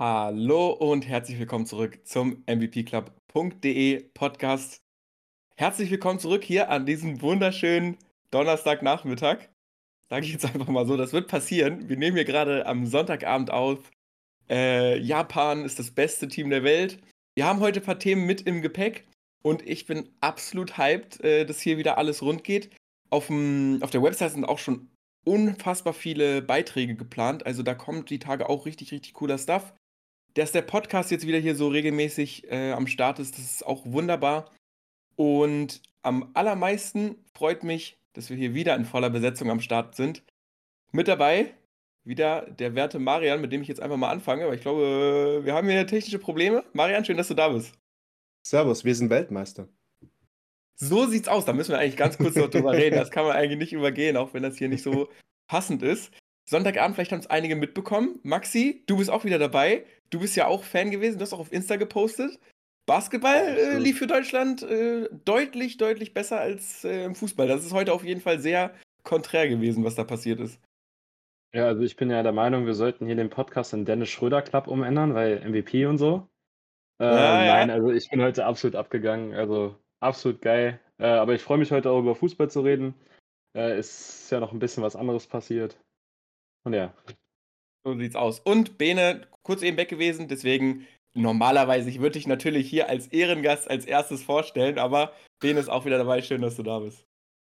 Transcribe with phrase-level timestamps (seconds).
[0.00, 4.80] Hallo und herzlich willkommen zurück zum MVPclub.de Podcast.
[5.56, 7.98] Herzlich willkommen zurück hier an diesem wunderschönen
[8.30, 9.50] Donnerstagnachmittag.
[10.08, 11.90] Sage ich jetzt einfach mal so, das wird passieren.
[11.90, 13.90] Wir nehmen hier gerade am Sonntagabend auf.
[14.48, 16.98] Äh, Japan ist das beste Team der Welt.
[17.34, 19.06] Wir haben heute ein paar Themen mit im Gepäck
[19.42, 22.70] und ich bin absolut hyped, äh, dass hier wieder alles rund geht.
[23.10, 24.88] Auf, dem, auf der Website sind auch schon
[25.26, 27.44] unfassbar viele Beiträge geplant.
[27.44, 29.74] Also da kommt die Tage auch richtig, richtig cooler Stuff.
[30.34, 33.84] Dass der Podcast jetzt wieder hier so regelmäßig äh, am Start ist, das ist auch
[33.84, 34.50] wunderbar.
[35.16, 40.22] Und am allermeisten freut mich, dass wir hier wieder in voller Besetzung am Start sind.
[40.92, 41.54] Mit dabei
[42.04, 45.54] wieder der werte Marian, mit dem ich jetzt einfach mal anfange, weil ich glaube, wir
[45.54, 46.64] haben hier technische Probleme.
[46.72, 47.74] Marian, schön, dass du da bist.
[48.46, 49.68] Servus, wir sind Weltmeister.
[50.76, 51.44] So sieht's aus.
[51.44, 52.96] Da müssen wir eigentlich ganz kurz noch drüber reden.
[52.96, 55.10] Das kann man eigentlich nicht übergehen, auch wenn das hier nicht so
[55.46, 56.10] passend ist.
[56.50, 58.18] Sonntagabend, vielleicht haben es einige mitbekommen.
[58.24, 59.84] Maxi, du bist auch wieder dabei.
[60.10, 62.40] Du bist ja auch Fan gewesen, du hast auch auf Insta gepostet.
[62.86, 67.46] Basketball äh, lief für Deutschland äh, deutlich, deutlich besser als äh, im Fußball.
[67.46, 68.74] Das ist heute auf jeden Fall sehr
[69.04, 70.60] konträr gewesen, was da passiert ist.
[71.54, 74.42] Ja, also ich bin ja der Meinung, wir sollten hier den Podcast in Dennis Schröder
[74.42, 76.26] Club umändern, weil MVP und so.
[76.98, 77.74] Äh, ah, nein, ja.
[77.76, 79.34] also ich bin heute absolut abgegangen.
[79.34, 80.80] Also absolut geil.
[80.98, 82.94] Äh, aber ich freue mich heute auch über Fußball zu reden.
[83.56, 85.78] Äh, ist ja noch ein bisschen was anderes passiert.
[86.64, 86.94] Und ja.
[87.84, 88.40] So sieht's aus.
[88.40, 93.68] Und Bene, kurz eben weg gewesen, deswegen normalerweise, ich würde dich natürlich hier als Ehrengast
[93.70, 96.22] als erstes vorstellen, aber Bene ist auch wieder dabei.
[96.22, 97.06] Schön, dass du da bist.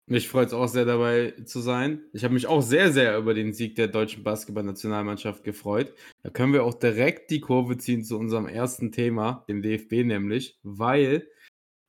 [0.05, 2.03] Mich freut es auch sehr dabei zu sein.
[2.11, 5.93] Ich habe mich auch sehr, sehr über den Sieg der deutschen Basketballnationalmannschaft gefreut.
[6.23, 10.59] Da können wir auch direkt die Kurve ziehen zu unserem ersten Thema, dem DFB nämlich,
[10.61, 11.29] weil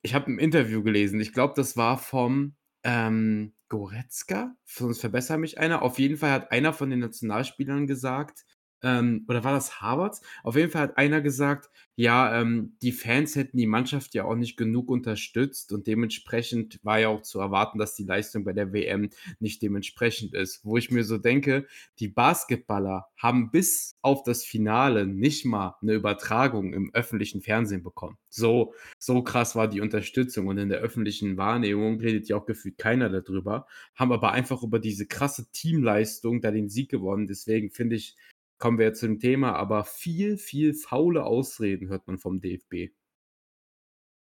[0.03, 1.19] ich habe ein Interview gelesen.
[1.21, 5.83] Ich glaube, das war vom ähm, Goretzka, sonst verbessere mich einer.
[5.83, 8.44] Auf jeden Fall hat einer von den Nationalspielern gesagt,
[8.83, 10.20] ähm, oder war das Harvards?
[10.42, 14.34] Auf jeden Fall hat einer gesagt, ja, ähm, die Fans hätten die Mannschaft ja auch
[14.34, 18.72] nicht genug unterstützt und dementsprechend war ja auch zu erwarten, dass die Leistung bei der
[18.72, 20.65] WM nicht dementsprechend ist.
[20.65, 21.66] Wo ich mir so denke,
[22.00, 28.19] die Basketballer haben bis auf das Finale nicht mal eine Übertragung im öffentlichen Fernsehen bekommen.
[28.28, 32.76] So, so krass war die Unterstützung und in der öffentlichen Wahrnehmung redet ja auch gefühlt
[32.76, 37.28] keiner darüber, haben aber einfach über diese krasse Teamleistung da den Sieg gewonnen.
[37.28, 38.16] Deswegen finde ich,
[38.59, 42.94] kommen wir jetzt zum Thema, aber viel, viel faule Ausreden hört man vom DFB.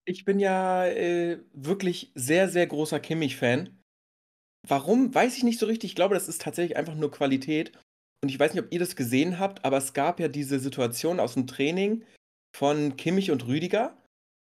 [0.05, 3.81] Ich bin ja äh, wirklich sehr, sehr großer Kimmich-Fan.
[4.67, 5.91] Warum, weiß ich nicht so richtig.
[5.91, 7.77] Ich glaube, das ist tatsächlich einfach nur Qualität.
[8.23, 11.19] Und ich weiß nicht, ob ihr das gesehen habt, aber es gab ja diese Situation
[11.19, 12.03] aus dem Training
[12.55, 13.97] von Kimmich und Rüdiger,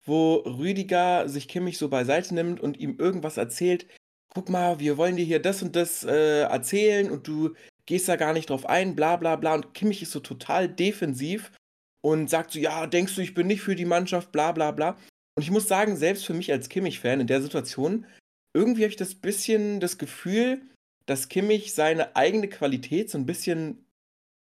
[0.05, 3.87] wo Rüdiger sich Kimmich so beiseite nimmt und ihm irgendwas erzählt.
[4.33, 7.55] Guck mal, wir wollen dir hier das und das äh, erzählen und du
[7.87, 9.55] gehst da gar nicht drauf ein, bla bla bla.
[9.55, 11.53] Und Kimmich ist so total defensiv
[12.03, 14.97] und sagt so, ja, denkst du, ich bin nicht für die Mannschaft, bla bla bla.
[15.37, 18.07] Und ich muss sagen, selbst für mich als Kimmich-Fan in der Situation,
[18.55, 20.63] irgendwie habe ich das bisschen das Gefühl,
[21.07, 23.87] dass Kimmich seine eigene Qualität so ein bisschen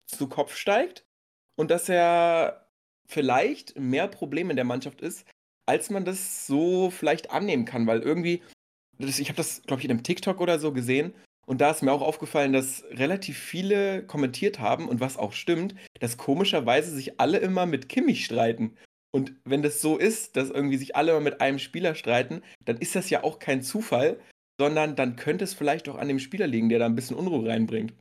[0.06, 1.04] zu Kopf steigt
[1.56, 2.68] und dass er
[3.08, 5.26] vielleicht mehr Problem in der Mannschaft ist,
[5.66, 8.42] als man das so vielleicht annehmen kann, weil irgendwie,
[8.98, 11.14] ich habe das, glaube ich, in einem TikTok oder so gesehen
[11.46, 15.74] und da ist mir auch aufgefallen, dass relativ viele kommentiert haben und was auch stimmt,
[16.00, 18.76] dass komischerweise sich alle immer mit Kimmich streiten.
[19.10, 22.78] Und wenn das so ist, dass irgendwie sich alle immer mit einem Spieler streiten, dann
[22.78, 24.20] ist das ja auch kein Zufall,
[24.58, 27.48] sondern dann könnte es vielleicht auch an dem Spieler liegen, der da ein bisschen Unruhe
[27.48, 27.92] reinbringt.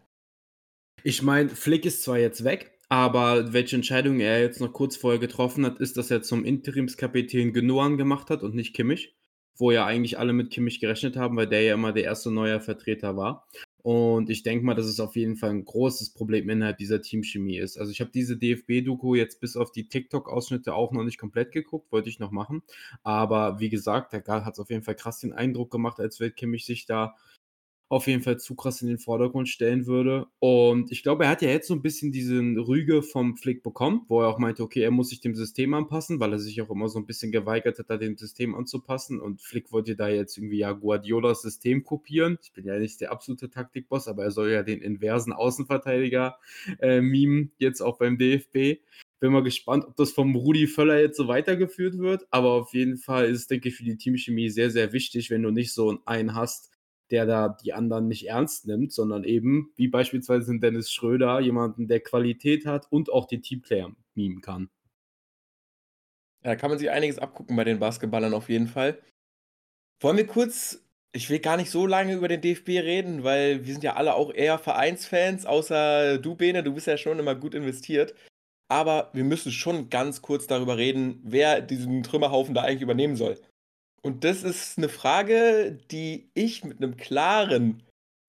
[1.04, 5.20] Ich meine, Flick ist zwar jetzt weg, aber welche Entscheidung er jetzt noch kurz vorher
[5.20, 9.16] getroffen hat, ist, dass er zum Interimskapitän Genoan gemacht hat und nicht Kimmich
[9.56, 12.60] wo ja eigentlich alle mit Kimmich gerechnet haben, weil der ja immer der erste neue
[12.62, 13.48] Vertreter war.
[13.84, 17.58] Und ich denke mal, dass es auf jeden Fall ein großes Problem innerhalb dieser Teamchemie
[17.58, 17.78] ist.
[17.78, 21.92] Also ich habe diese DFB-Doku jetzt bis auf die TikTok-Ausschnitte auch noch nicht komplett geguckt,
[21.92, 22.62] wollte ich noch machen.
[23.04, 26.36] Aber wie gesagt, da hat es auf jeden Fall krass den Eindruck gemacht, als würde
[26.36, 27.16] Kimmich sich da
[27.92, 30.28] auf jeden Fall zu krass in den Vordergrund stellen würde.
[30.40, 34.06] Und ich glaube, er hat ja jetzt so ein bisschen diesen Rüge vom Flick bekommen,
[34.08, 36.70] wo er auch meinte, okay, er muss sich dem System anpassen, weil er sich auch
[36.70, 39.20] immer so ein bisschen geweigert hat, da dem System anzupassen.
[39.20, 42.38] Und Flick wollte da jetzt irgendwie ja Guardiolas System kopieren.
[42.42, 46.38] Ich bin ja nicht der absolute Taktikboss, aber er soll ja den inversen Außenverteidiger
[46.80, 48.80] äh, mimen, jetzt auch beim DFB.
[49.20, 52.26] Bin mal gespannt, ob das vom Rudi Völler jetzt so weitergeführt wird.
[52.32, 55.44] Aber auf jeden Fall ist es, denke ich, für die Teamchemie sehr, sehr wichtig, wenn
[55.44, 56.71] du nicht so einen hast,
[57.12, 62.00] der da die anderen nicht ernst nimmt, sondern eben, wie beispielsweise Dennis Schröder, jemanden, der
[62.00, 64.70] Qualität hat und auch den Teamplayer mimen kann.
[66.44, 69.00] Ja, kann man sich einiges abgucken bei den Basketballern auf jeden Fall.
[70.02, 73.74] Wollen wir kurz, ich will gar nicht so lange über den DFB reden, weil wir
[73.74, 77.54] sind ja alle auch eher Vereinsfans, außer du, Bene, du bist ja schon immer gut
[77.54, 78.16] investiert.
[78.72, 83.38] aber wir müssen schon ganz kurz darüber reden, wer diesen Trümmerhaufen da eigentlich übernehmen soll.
[84.04, 87.84] Und das ist eine Frage, die ich mit einem klaren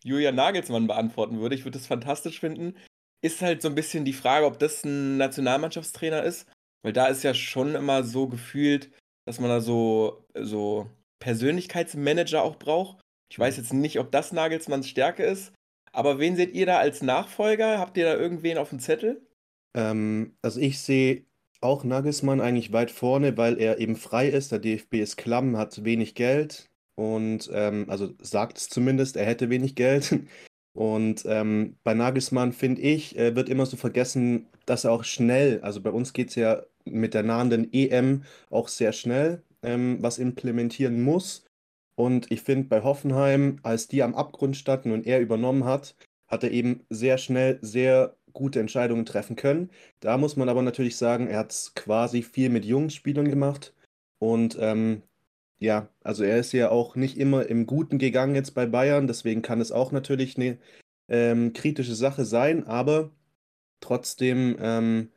[0.05, 1.55] Julian Nagelsmann beantworten würde.
[1.55, 2.77] Ich würde das fantastisch finden.
[3.23, 6.47] Ist halt so ein bisschen die Frage, ob das ein Nationalmannschaftstrainer ist,
[6.83, 8.91] weil da ist ja schon immer so gefühlt,
[9.27, 10.91] dass man da so, so
[11.21, 13.01] Persönlichkeitsmanager auch braucht.
[13.31, 15.53] Ich weiß jetzt nicht, ob das Nagelsmanns Stärke ist,
[15.93, 17.79] aber wen seht ihr da als Nachfolger?
[17.79, 19.27] Habt ihr da irgendwen auf dem Zettel?
[19.75, 21.25] Ähm, also ich sehe
[21.63, 24.53] auch Nagelsmann eigentlich weit vorne, weil er eben frei ist.
[24.53, 29.51] Der DFB ist klamm, hat wenig Geld und ähm, also sagt es zumindest, er hätte
[29.51, 30.21] wenig Geld.
[30.75, 35.61] Und ähm, bei Nagelsmann, finde ich, äh, wird immer so vergessen, dass er auch schnell,
[35.61, 40.19] also bei uns geht es ja mit der nahenden EM auch sehr schnell, ähm, was
[40.19, 41.45] implementieren muss.
[41.95, 45.95] Und ich finde, bei Hoffenheim, als die am Abgrund standen und er übernommen hat,
[46.27, 49.71] hat er eben sehr schnell sehr gute Entscheidungen treffen können.
[50.01, 53.75] Da muss man aber natürlich sagen, er hat es quasi viel mit jungen Spielern gemacht.
[54.19, 55.03] Und ähm,
[55.59, 59.43] ja, also er ist ja auch nicht immer im Guten gegangen jetzt bei Bayern, deswegen
[59.43, 60.59] kann es auch natürlich eine
[61.09, 63.13] ähm, kritische Sache sein, aber
[63.81, 65.11] trotzdem ähm,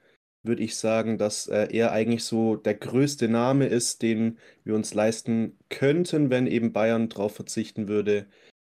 [0.44, 4.94] würde ich sagen, dass äh, er eigentlich so der größte Name ist, den wir uns
[4.94, 8.28] leisten könnten, wenn eben Bayern darauf verzichten würde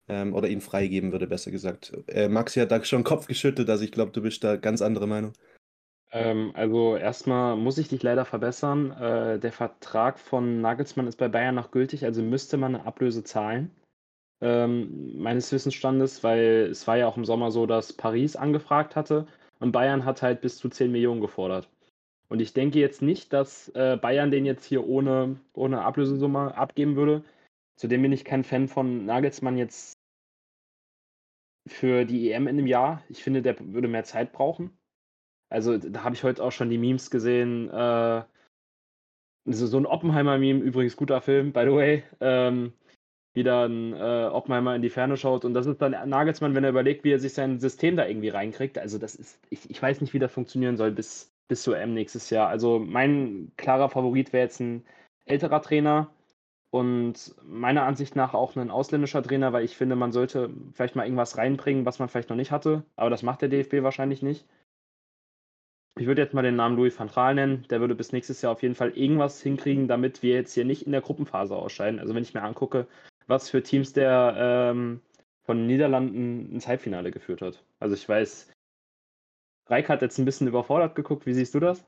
[0.08, 1.92] ähm, oder ihn freigeben würde, besser gesagt.
[2.08, 5.06] Äh, Maxi hat da schon Kopf geschüttelt, also ich glaube, du bist da ganz andere
[5.06, 5.32] Meinung.
[6.12, 8.92] Ähm, also erstmal muss ich dich leider verbessern.
[8.92, 13.24] Äh, der Vertrag von Nagelsmann ist bei Bayern noch gültig, also müsste man eine Ablöse
[13.24, 13.70] zahlen.
[14.40, 19.26] Ähm, meines Wissensstandes, weil es war ja auch im Sommer so, dass Paris angefragt hatte
[19.60, 21.68] und Bayern hat halt bis zu 10 Millionen gefordert.
[22.28, 26.96] Und ich denke jetzt nicht, dass äh, Bayern den jetzt hier ohne, ohne Ablösesumme abgeben
[26.96, 27.24] würde.
[27.76, 29.95] Zudem bin ich kein Fan von Nagelsmann jetzt
[31.66, 33.02] für die EM in einem Jahr.
[33.08, 34.76] Ich finde, der würde mehr Zeit brauchen.
[35.48, 37.70] Also da habe ich heute auch schon die Memes gesehen.
[37.70, 38.24] Äh,
[39.44, 42.04] so, so ein Oppenheimer-Meme, übrigens guter Film, by the way.
[42.20, 42.72] Ähm,
[43.36, 45.44] wie dann äh, Oppenheimer in die Ferne schaut.
[45.44, 48.30] Und das ist dann Nagelsmann, wenn er überlegt, wie er sich sein System da irgendwie
[48.30, 48.78] reinkriegt.
[48.78, 51.92] Also das ist, ich, ich weiß nicht, wie das funktionieren soll bis, bis zur M
[51.92, 52.48] nächstes Jahr.
[52.48, 54.86] Also mein klarer Favorit wäre jetzt ein
[55.26, 56.10] älterer Trainer
[56.76, 61.04] und meiner Ansicht nach auch ein ausländischer Trainer, weil ich finde, man sollte vielleicht mal
[61.04, 62.84] irgendwas reinbringen, was man vielleicht noch nicht hatte.
[62.96, 64.46] Aber das macht der DFB wahrscheinlich nicht.
[65.98, 67.66] Ich würde jetzt mal den Namen Louis van Gaal nennen.
[67.70, 70.84] Der würde bis nächstes Jahr auf jeden Fall irgendwas hinkriegen, damit wir jetzt hier nicht
[70.84, 71.98] in der Gruppenphase ausscheiden.
[71.98, 72.86] Also wenn ich mir angucke,
[73.26, 75.00] was für Teams der ähm,
[75.44, 77.64] von den Niederlanden ins Halbfinale geführt hat.
[77.80, 78.52] Also ich weiß,
[79.68, 81.24] Reik hat jetzt ein bisschen überfordert geguckt.
[81.24, 81.86] Wie siehst du das?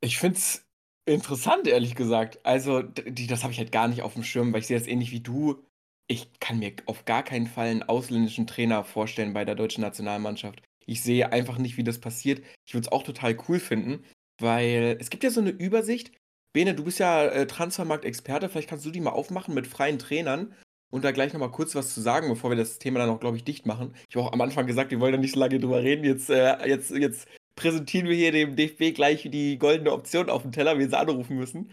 [0.00, 0.67] Ich finde es
[1.14, 2.38] interessant, ehrlich gesagt.
[2.44, 4.86] Also, die, das habe ich halt gar nicht auf dem Schirm, weil ich sehe das
[4.86, 5.64] ähnlich wie du.
[6.06, 10.62] Ich kann mir auf gar keinen Fall einen ausländischen Trainer vorstellen bei der deutschen Nationalmannschaft.
[10.86, 12.42] Ich sehe einfach nicht, wie das passiert.
[12.66, 14.04] Ich würde es auch total cool finden,
[14.40, 16.12] weil es gibt ja so eine Übersicht,
[16.54, 20.54] Bene, du bist ja äh, Transfermarkt-Experte, vielleicht kannst du die mal aufmachen mit freien Trainern
[20.90, 23.36] und da gleich nochmal kurz was zu sagen, bevor wir das Thema dann auch, glaube
[23.36, 23.94] ich, dicht machen.
[24.08, 26.04] Ich habe auch am Anfang gesagt, wir wollen da nicht so lange drüber reden.
[26.04, 27.28] Jetzt, äh, jetzt, jetzt
[27.58, 31.36] präsentieren wir hier dem DFB gleich die goldene Option auf dem Teller, wie sie anrufen
[31.36, 31.72] müssen.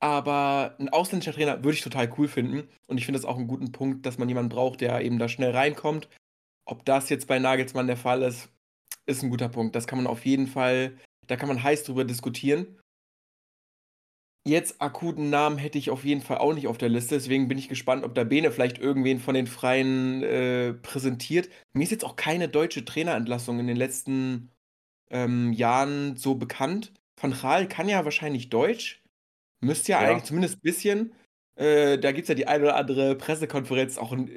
[0.00, 2.68] Aber ein ausländischer Trainer würde ich total cool finden.
[2.88, 5.28] Und ich finde das auch einen guten Punkt, dass man jemanden braucht, der eben da
[5.28, 6.08] schnell reinkommt.
[6.64, 8.48] Ob das jetzt bei Nagelsmann der Fall ist,
[9.06, 9.76] ist ein guter Punkt.
[9.76, 10.98] Das kann man auf jeden Fall,
[11.28, 12.80] da kann man heiß drüber diskutieren.
[14.44, 17.58] Jetzt akuten Namen hätte ich auf jeden Fall auch nicht auf der Liste, deswegen bin
[17.58, 21.48] ich gespannt, ob da Bene vielleicht irgendwen von den Freien äh, präsentiert.
[21.74, 24.51] Mir ist jetzt auch keine deutsche Trainerentlassung in den letzten
[25.12, 26.92] ähm, Jahren so bekannt.
[27.20, 29.02] Van Gaal kann ja wahrscheinlich Deutsch.
[29.60, 30.10] Müsste ja, ja.
[30.10, 31.14] eigentlich zumindest ein bisschen.
[31.54, 34.30] Äh, da gibt es ja die eine oder andere Pressekonferenz, auch ein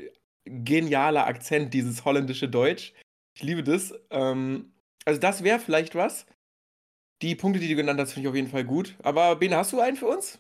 [0.46, 2.94] genialer Akzent, dieses holländische Deutsch.
[3.36, 3.94] Ich liebe das.
[4.12, 4.74] Ähm,
[5.06, 6.28] also das wäre vielleicht was.
[7.22, 8.96] Die Punkte, die du genannt hast, finde ich auf jeden Fall gut.
[9.02, 10.40] Aber Bene, hast du einen für uns?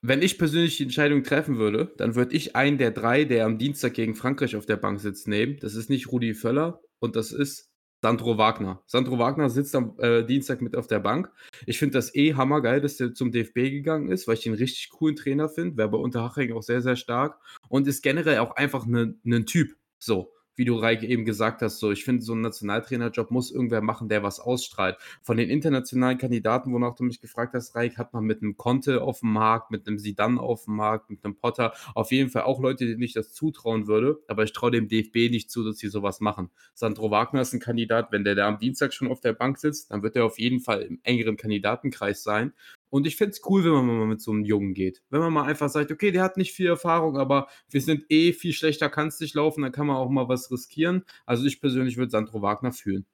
[0.00, 3.58] Wenn ich persönlich die Entscheidung treffen würde, dann würde ich einen der drei, der am
[3.58, 5.58] Dienstag gegen Frankreich auf der Bank sitzt, nehmen.
[5.60, 7.67] Das ist nicht Rudi Völler und das ist
[8.02, 8.82] Sandro Wagner.
[8.86, 11.30] Sandro Wagner sitzt am äh, Dienstag mit auf der Bank.
[11.66, 14.90] Ich finde das eh hammergeil, dass der zum DFB gegangen ist, weil ich den richtig
[14.90, 15.76] coolen Trainer finde.
[15.76, 17.38] Wäre bei Unterhaching auch sehr, sehr stark
[17.68, 19.76] und ist generell auch einfach ein ne, Typ.
[19.98, 23.80] So wie du Reike eben gesagt hast, so ich finde, so ein Nationaltrainerjob muss irgendwer
[23.80, 24.96] machen, der was ausstrahlt.
[25.22, 29.02] Von den internationalen Kandidaten, wonach du mich gefragt hast, Reik, hat man mit einem Conte
[29.02, 32.42] auf dem Markt, mit einem Sidan auf dem Markt, mit einem Potter auf jeden Fall
[32.42, 35.78] auch Leute, denen ich das zutrauen würde, aber ich traue dem DFB nicht zu, dass
[35.78, 36.50] sie sowas machen.
[36.74, 39.92] Sandro Wagner ist ein Kandidat, wenn der da am Dienstag schon auf der Bank sitzt,
[39.92, 42.52] dann wird er auf jeden Fall im engeren Kandidatenkreis sein.
[42.90, 45.02] Und ich fände es cool, wenn man mal mit so einem Jungen geht.
[45.10, 48.32] Wenn man mal einfach sagt, okay, der hat nicht viel Erfahrung, aber wir sind eh
[48.32, 51.04] viel schlechter, kann es nicht laufen, dann kann man auch mal was riskieren.
[51.26, 53.06] Also ich persönlich würde Sandro Wagner fühlen.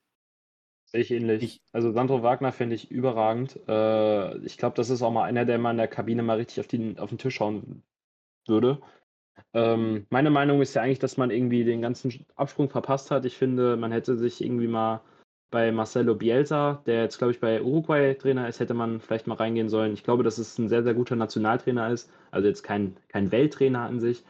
[0.84, 1.42] Sehe ich ähnlich.
[1.42, 3.58] Ich, also Sandro Wagner finde ich überragend.
[3.66, 6.60] Äh, ich glaube, das ist auch mal einer, der mal in der Kabine mal richtig
[6.60, 7.82] auf, den, auf den Tisch schauen
[8.46, 8.80] würde.
[9.52, 13.24] Ähm, meine Meinung ist ja eigentlich, dass man irgendwie den ganzen Absprung verpasst hat.
[13.24, 15.00] Ich finde, man hätte sich irgendwie mal
[15.50, 19.36] bei Marcelo Bielsa, der jetzt, glaube ich, bei Uruguay Trainer ist, hätte man vielleicht mal
[19.36, 19.92] reingehen sollen.
[19.94, 22.10] Ich glaube, dass es ein sehr, sehr guter Nationaltrainer ist.
[22.30, 24.24] Also jetzt kein, kein Welttrainer an sich.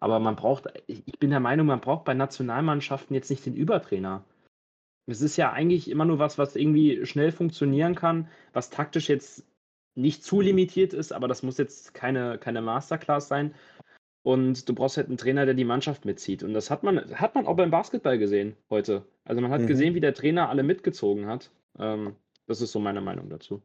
[0.00, 4.24] Aber man braucht, ich bin der Meinung, man braucht bei Nationalmannschaften jetzt nicht den Übertrainer.
[5.06, 9.46] Es ist ja eigentlich immer nur was, was irgendwie schnell funktionieren kann, was taktisch jetzt
[9.94, 13.54] nicht zu limitiert ist, aber das muss jetzt keine, keine Masterclass sein.
[14.24, 16.42] Und du brauchst halt einen Trainer, der die Mannschaft mitzieht.
[16.42, 19.04] Und das hat man, hat man auch beim Basketball gesehen heute.
[19.24, 19.66] Also man hat mhm.
[19.66, 21.50] gesehen, wie der Trainer alle mitgezogen hat.
[21.78, 22.16] Ähm,
[22.46, 23.62] das ist so meine Meinung dazu.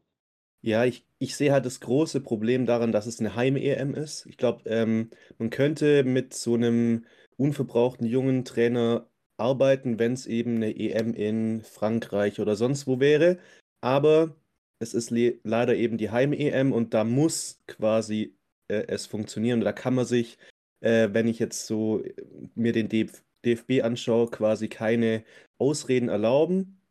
[0.62, 4.26] Ja, ich, ich sehe halt das große Problem daran, dass es eine Heim-EM ist.
[4.26, 7.06] Ich glaube, ähm, man könnte mit so einem
[7.38, 13.38] unverbrauchten jungen Trainer arbeiten, wenn es eben eine EM in Frankreich oder sonst wo wäre.
[13.80, 14.36] Aber
[14.80, 18.36] es ist leider eben die Heim-EM und da muss quasi
[18.70, 19.62] äh, es funktionieren.
[19.62, 20.38] Da kann man sich,
[20.82, 22.14] äh, wenn ich jetzt so äh,
[22.56, 25.24] mir den DF DFB anschaue, quasi keine
[25.58, 26.82] Ausreden erlauben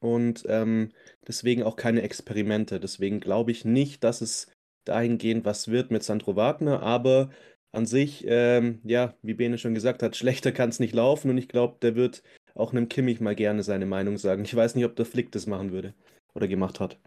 [0.00, 0.90] und ähm,
[1.28, 2.80] deswegen auch keine Experimente.
[2.80, 4.50] Deswegen glaube ich nicht, dass es
[4.84, 7.30] dahingehend was wird mit Sandro Wagner, aber
[7.72, 11.38] an sich, ähm, ja, wie Bene schon gesagt hat, schlechter kann es nicht laufen und
[11.38, 12.22] ich glaube, der wird
[12.54, 14.44] auch einem Kimmich mal gerne seine Meinung sagen.
[14.44, 15.94] Ich weiß nicht, ob der Flick das machen würde
[16.34, 16.98] oder gemacht hat.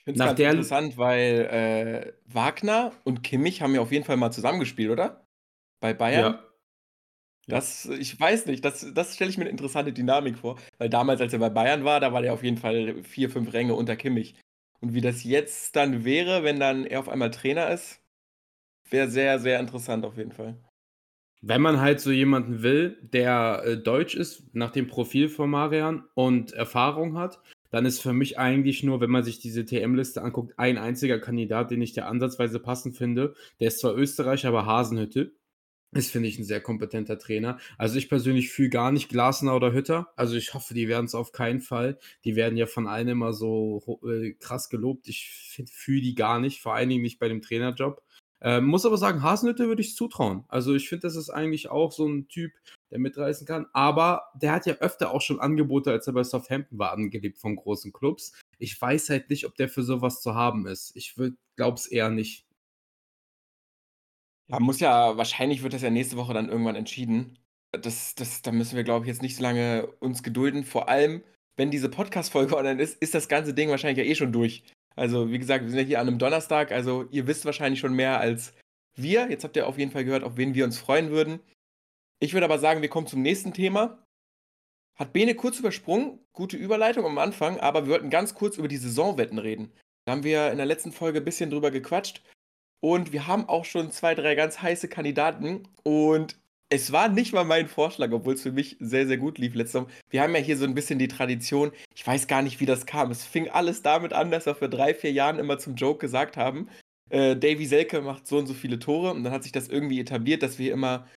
[0.00, 0.50] Ich finde es ganz der...
[0.50, 5.26] interessant, weil äh, Wagner und Kimmich haben ja auf jeden Fall mal zusammengespielt, oder?
[5.80, 6.34] Bei Bayern.
[6.34, 6.44] Ja.
[7.46, 10.58] Das, ich weiß nicht, das, das stelle ich mir eine interessante Dynamik vor.
[10.78, 13.52] Weil damals, als er bei Bayern war, da war der auf jeden Fall vier, fünf
[13.52, 14.36] Ränge unter Kimmich.
[14.80, 18.00] Und wie das jetzt dann wäre, wenn dann er auf einmal Trainer ist,
[18.88, 20.56] wäre sehr, sehr interessant auf jeden Fall.
[21.42, 26.04] Wenn man halt so jemanden will, der äh, deutsch ist, nach dem Profil von Marian
[26.14, 30.54] und Erfahrung hat, dann ist für mich eigentlich nur, wenn man sich diese TM-Liste anguckt,
[30.58, 33.34] ein einziger Kandidat, den ich der ansatzweise passend finde.
[33.60, 35.32] Der ist zwar Österreicher, aber Hasenhütte.
[35.92, 37.58] Ist, finde ich, ein sehr kompetenter Trainer.
[37.76, 40.12] Also ich persönlich fühle gar nicht Glasner oder Hütter.
[40.14, 41.98] Also ich hoffe, die werden es auf keinen Fall.
[42.24, 45.08] Die werden ja von allen immer so äh, krass gelobt.
[45.08, 45.30] Ich
[45.72, 48.04] fühle die gar nicht, vor allen Dingen nicht bei dem Trainerjob.
[48.42, 50.44] Ähm, muss aber sagen, Hasenhütte würde ich zutrauen.
[50.48, 52.52] Also ich finde, das ist eigentlich auch so ein Typ,
[52.90, 53.66] der mitreißen kann.
[53.72, 57.56] Aber der hat ja öfter auch schon Angebote, als er bei Southampton war, angelebt von
[57.56, 58.32] großen Clubs.
[58.58, 60.96] Ich weiß halt nicht, ob der für sowas zu haben ist.
[60.96, 61.14] Ich
[61.56, 62.46] glaube es eher nicht.
[64.48, 67.38] Ja, muss ja, wahrscheinlich wird das ja nächste Woche dann irgendwann entschieden.
[67.72, 70.64] Das, das, da müssen wir, glaube ich, jetzt nicht so lange uns gedulden.
[70.64, 71.22] Vor allem,
[71.56, 74.64] wenn diese Podcast-Folge online ist, ist das ganze Ding wahrscheinlich ja eh schon durch.
[74.96, 77.94] Also, wie gesagt, wir sind ja hier an einem Donnerstag, also ihr wisst wahrscheinlich schon
[77.94, 78.54] mehr als
[78.94, 79.30] wir.
[79.30, 81.40] Jetzt habt ihr auf jeden Fall gehört, auf wen wir uns freuen würden.
[82.18, 84.04] Ich würde aber sagen, wir kommen zum nächsten Thema.
[84.98, 88.76] Hat Bene kurz übersprungen, gute Überleitung am Anfang, aber wir wollten ganz kurz über die
[88.76, 89.72] Saisonwetten reden.
[90.04, 92.22] Da haben wir in der letzten Folge ein bisschen drüber gequatscht
[92.80, 96.39] und wir haben auch schon zwei, drei ganz heiße Kandidaten und
[96.72, 99.82] es war nicht mal mein Vorschlag, obwohl es für mich sehr, sehr gut lief letztes
[99.82, 99.90] Mal.
[100.08, 102.86] Wir haben ja hier so ein bisschen die Tradition, ich weiß gar nicht, wie das
[102.86, 103.10] kam.
[103.10, 106.36] Es fing alles damit an, dass wir vor drei, vier Jahren immer zum Joke gesagt
[106.36, 106.68] haben,
[107.10, 109.98] äh, Davy Selke macht so und so viele Tore und dann hat sich das irgendwie
[109.98, 111.08] etabliert, dass wir immer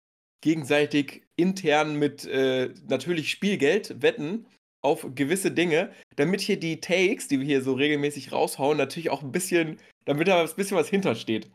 [0.41, 4.47] gegenseitig intern mit äh, natürlich Spielgeld wetten
[4.81, 9.23] auf gewisse Dinge, damit hier die Takes, die wir hier so regelmäßig raushauen, natürlich auch
[9.23, 11.51] ein bisschen, damit da ein bisschen was hintersteht.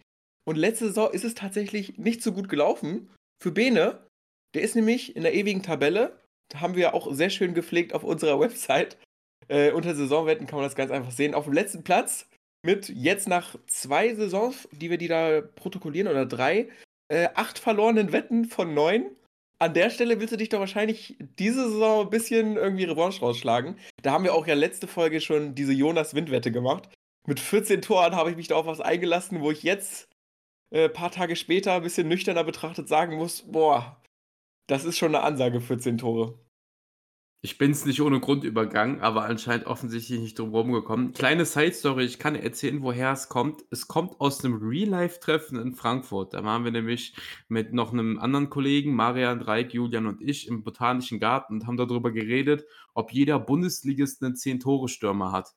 [0.46, 3.10] Und letzte Saison ist es tatsächlich nicht so gut gelaufen
[3.42, 4.08] für Bene.
[4.54, 6.20] Der ist nämlich in der ewigen Tabelle.
[6.50, 8.98] Da haben wir auch sehr schön gepflegt auf unserer Website.
[9.48, 11.34] Äh, unter Saisonwetten kann man das ganz einfach sehen.
[11.34, 12.28] Auf dem letzten Platz
[12.66, 16.70] mit jetzt nach zwei Saisons, die wir die da protokollieren oder drei,
[17.10, 19.16] äh, acht verlorenen Wetten von neun.
[19.60, 23.80] An der Stelle willst du dich doch wahrscheinlich diese Saison ein bisschen irgendwie Revanche rausschlagen.
[24.04, 26.90] Da haben wir auch ja letzte Folge schon diese Jonas-Windwette gemacht.
[27.28, 30.10] Mit 14 Toren habe ich mich da auf was eingelassen, wo ich jetzt
[30.70, 34.02] äh, paar Tage später ein bisschen nüchterner betrachtet sagen muss, boah,
[34.68, 36.40] das ist schon eine Ansage, 14 Tore.
[37.44, 41.14] Ich bin es nicht ohne Grund übergangen, aber anscheinend offensichtlich nicht drum herum gekommen.
[41.14, 43.64] Kleine Side-Story, ich kann erzählen, woher es kommt.
[43.70, 46.34] Es kommt aus einem Real-Life-Treffen in Frankfurt.
[46.34, 47.16] Da waren wir nämlich
[47.48, 51.78] mit noch einem anderen Kollegen, Marian, Reik, Julian und ich, im Botanischen Garten und haben
[51.78, 55.54] darüber geredet, ob jeder Bundesligist einen 10-Tore-Stürmer hat.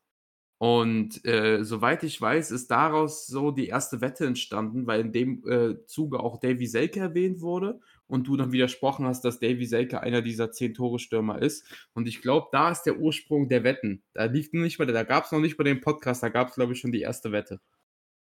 [0.62, 5.42] Und äh, soweit ich weiß, ist daraus so die erste Wette entstanden, weil in dem
[5.48, 10.02] äh, Zuge auch Davy Selke erwähnt wurde und du dann widersprochen hast, dass Davy Selke
[10.02, 11.64] einer dieser zehn Tore-Stürmer ist.
[11.94, 14.02] Und ich glaube, da ist der Ursprung der Wetten.
[14.12, 16.56] Da lief nicht mal, da gab es noch nicht bei dem Podcast, da gab es,
[16.56, 17.58] glaube ich, schon die erste Wette.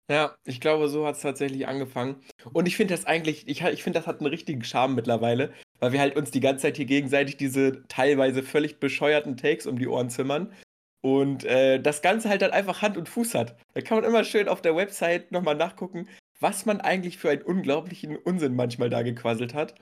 [0.08, 2.22] Ja, ich glaube, so hat es tatsächlich angefangen.
[2.52, 5.90] Und ich finde das eigentlich, ich, ich finde, das hat einen richtigen Charme mittlerweile, weil
[5.90, 9.88] wir halt uns die ganze Zeit hier gegenseitig diese teilweise völlig bescheuerten Takes um die
[9.88, 10.52] Ohren zimmern.
[11.02, 13.56] Und äh, das Ganze halt dann einfach Hand und Fuß hat.
[13.74, 16.08] Da kann man immer schön auf der Website nochmal nachgucken,
[16.40, 19.74] was man eigentlich für einen unglaublichen Unsinn manchmal da gequasselt hat.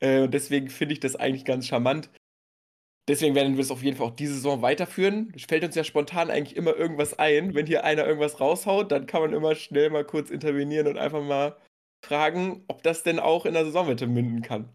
[0.00, 2.10] Äh, und deswegen finde ich das eigentlich ganz charmant.
[3.08, 5.32] Deswegen werden wir es auf jeden Fall auch diese Saison weiterführen.
[5.34, 7.54] Es fällt uns ja spontan eigentlich immer irgendwas ein.
[7.54, 11.22] Wenn hier einer irgendwas raushaut, dann kann man immer schnell mal kurz intervenieren und einfach
[11.22, 11.56] mal
[12.04, 14.68] fragen, ob das denn auch in der Saisonwette münden kann.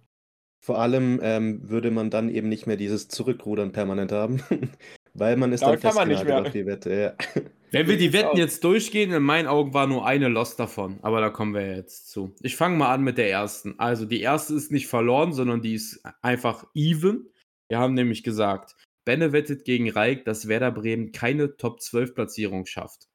[0.59, 4.43] Vor allem ähm, würde man dann eben nicht mehr dieses Zurückrudern permanent haben,
[5.15, 6.48] weil man ist Aber dann kann man nicht festgenagelt mehr.
[6.48, 7.15] auf die Wette.
[7.36, 7.41] Ja.
[7.72, 11.00] Wenn wir die Wetten jetzt durchgehen, in meinen Augen war nur eine Lost davon.
[11.01, 12.34] Aber da kommen wir jetzt zu.
[12.41, 13.79] Ich fange mal an mit der ersten.
[13.79, 17.29] Also die erste ist nicht verloren, sondern die ist einfach even.
[17.67, 22.65] Wir haben nämlich gesagt, Benne wettet gegen Reik, dass Werder Bremen keine Top 12 Platzierung
[22.65, 23.07] schafft.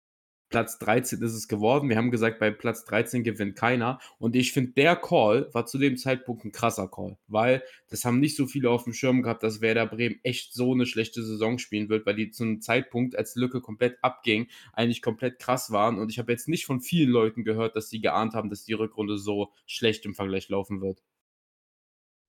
[0.51, 1.89] Platz 13 ist es geworden.
[1.89, 4.01] Wir haben gesagt, bei Platz 13 gewinnt keiner.
[4.19, 8.19] Und ich finde, der Call war zu dem Zeitpunkt ein krasser Call, weil das haben
[8.19, 11.59] nicht so viele auf dem Schirm gehabt, dass Werder Bremen echt so eine schlechte Saison
[11.59, 15.99] spielen wird, weil die zum Zeitpunkt, als Lücke komplett abging, eigentlich komplett krass waren.
[15.99, 18.73] Und ich habe jetzt nicht von vielen Leuten gehört, dass die geahnt haben, dass die
[18.73, 21.01] Rückrunde so schlecht im Vergleich laufen wird.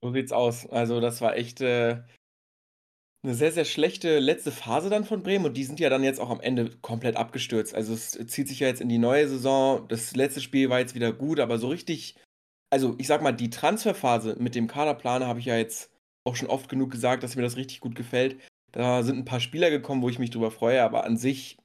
[0.03, 0.67] So sieht's aus.
[0.67, 2.01] Also, das war echt äh,
[3.23, 6.19] eine sehr, sehr schlechte letzte Phase dann von Bremen und die sind ja dann jetzt
[6.19, 7.75] auch am Ende komplett abgestürzt.
[7.75, 9.87] Also, es zieht sich ja jetzt in die neue Saison.
[9.87, 12.15] Das letzte Spiel war jetzt wieder gut, aber so richtig,
[12.71, 15.91] also ich sag mal, die Transferphase mit dem Kaderplaner habe ich ja jetzt
[16.23, 18.39] auch schon oft genug gesagt, dass mir das richtig gut gefällt.
[18.71, 21.57] Da sind ein paar Spieler gekommen, wo ich mich drüber freue, aber an sich,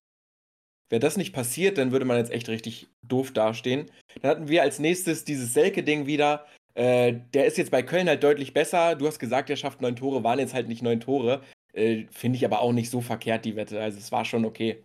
[0.90, 3.90] wäre das nicht passiert, dann würde man jetzt echt richtig doof dastehen.
[4.20, 6.46] Dann hatten wir als nächstes dieses Selke-Ding wieder.
[6.76, 8.96] Äh, der ist jetzt bei Köln halt deutlich besser.
[8.96, 11.40] Du hast gesagt, er schafft neun Tore, waren jetzt halt nicht neun Tore.
[11.72, 13.80] Äh, Finde ich aber auch nicht so verkehrt, die Wette.
[13.80, 14.84] Also es war schon okay.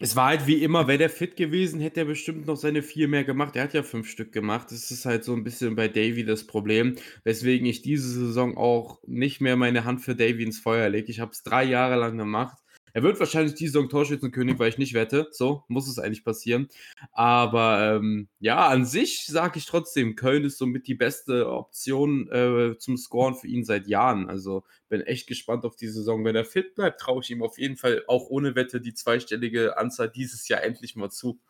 [0.00, 3.08] Es war halt wie immer, wäre der fit gewesen, hätte er bestimmt noch seine vier
[3.08, 3.56] mehr gemacht.
[3.56, 4.70] Er hat ja fünf Stück gemacht.
[4.70, 6.94] Das ist halt so ein bisschen bei Davy das Problem,
[7.24, 11.10] weswegen ich diese Saison auch nicht mehr meine Hand für Davy ins Feuer lege.
[11.10, 12.56] Ich habe es drei Jahre lang gemacht.
[12.92, 15.28] Er wird wahrscheinlich die Saison Torschützenkönig, weil ich nicht wette.
[15.30, 16.68] So muss es eigentlich passieren.
[17.12, 22.76] Aber ähm, ja, an sich sage ich trotzdem, Köln ist somit die beste Option äh,
[22.78, 24.28] zum Scoren für ihn seit Jahren.
[24.28, 26.24] Also bin echt gespannt auf die Saison.
[26.24, 29.78] Wenn er fit bleibt, traue ich ihm auf jeden Fall auch ohne Wette die zweistellige
[29.78, 31.40] Anzahl dieses Jahr endlich mal zu.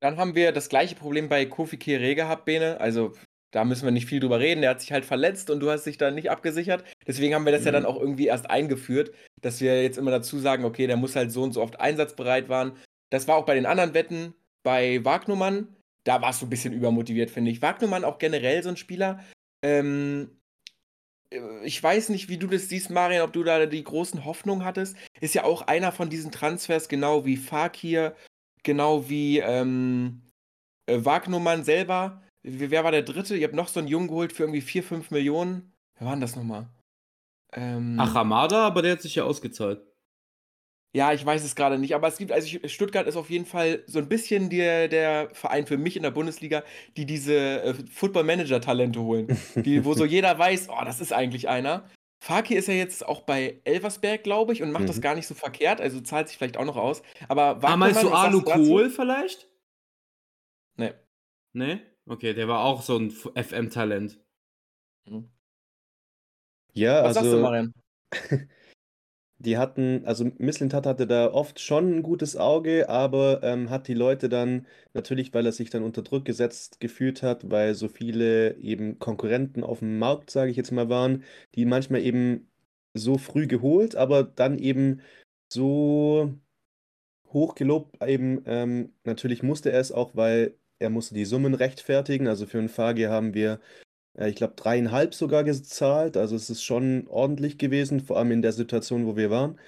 [0.00, 2.80] Dann haben wir das gleiche Problem bei Kofi Kere gehabt, Bene.
[2.80, 3.14] Also
[3.50, 4.60] da müssen wir nicht viel drüber reden.
[4.60, 6.84] Der hat sich halt verletzt und du hast dich da nicht abgesichert.
[7.06, 10.38] Deswegen haben wir das ja dann auch irgendwie erst eingeführt, dass wir jetzt immer dazu
[10.38, 12.72] sagen, okay, der muss halt so und so oft einsatzbereit waren.
[13.10, 14.34] Das war auch bei den anderen Wetten.
[14.62, 17.62] Bei Wagnumann, da warst du ein bisschen übermotiviert, finde ich.
[17.62, 19.24] Wagnumann auch generell so ein Spieler.
[19.62, 20.38] Ähm,
[21.30, 24.64] äh, ich weiß nicht, wie du das siehst, Marian, ob du da die großen Hoffnungen
[24.64, 24.96] hattest.
[25.20, 28.14] Ist ja auch einer von diesen Transfers, genau wie Fakir,
[28.62, 30.22] genau wie ähm,
[30.86, 32.22] äh, Wagnumann selber.
[32.42, 33.36] Wer war der dritte?
[33.36, 35.72] Ihr habt noch so einen Jungen geholt für irgendwie 4, 5 Millionen.
[35.98, 36.68] Wer war denn das nochmal?
[37.52, 39.80] Ähm, Ach, Hamada, aber der hat sich ja ausgezahlt.
[40.94, 43.82] ja, ich weiß es gerade nicht, aber es gibt, also Stuttgart ist auf jeden Fall
[43.86, 46.62] so ein bisschen der, der Verein für mich in der Bundesliga,
[46.96, 49.28] die diese äh, Football-Manager-Talente holen.
[49.56, 51.88] Die, wo so jeder weiß, oh, das ist eigentlich einer.
[52.20, 55.02] Faki ist ja jetzt auch bei Elversberg, glaube ich, und macht das Mhm.
[55.02, 57.02] gar nicht so verkehrt, also zahlt sich vielleicht auch noch aus.
[57.28, 58.42] Aber Ah, meinst du Alu?
[58.42, 59.48] Kohl vielleicht?
[60.76, 60.92] Nee.
[61.52, 61.80] Nee?
[62.08, 64.18] Okay, der war auch so ein FM-Talent.
[66.72, 67.74] Ja, Was sagst du, also Marian?
[69.38, 73.94] die hatten, also Mislintat hatte da oft schon ein gutes Auge, aber ähm, hat die
[73.94, 78.56] Leute dann natürlich, weil er sich dann unter Druck gesetzt gefühlt hat, weil so viele
[78.56, 82.50] eben Konkurrenten auf dem Markt, sage ich jetzt mal, waren, die manchmal eben
[82.94, 85.02] so früh geholt, aber dann eben
[85.52, 86.34] so
[87.32, 92.28] hoch gelobt, eben ähm, natürlich musste er es auch, weil er musste die Summen rechtfertigen.
[92.28, 93.60] Also für einen Fagir haben wir
[94.18, 96.16] äh, ich glaube, dreieinhalb sogar gezahlt.
[96.16, 99.58] Also es ist schon ordentlich gewesen, vor allem in der Situation, wo wir waren.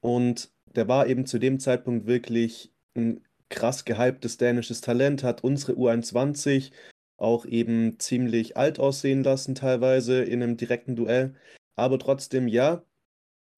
[0.00, 5.72] Und der war eben zu dem Zeitpunkt wirklich ein krass gehyptes dänisches Talent, hat unsere
[5.72, 6.72] U21
[7.16, 11.34] auch eben ziemlich alt aussehen lassen, teilweise in einem direkten Duell.
[11.76, 12.82] Aber trotzdem, ja,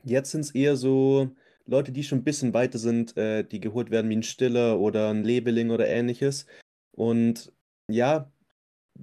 [0.04, 1.30] jetzt sind es eher so
[1.66, 5.10] Leute, die schon ein bisschen weiter sind, äh, die geholt werden wie ein Stiller oder
[5.10, 6.46] ein Lebeling oder ähnliches.
[6.92, 7.52] Und
[7.88, 8.30] ja,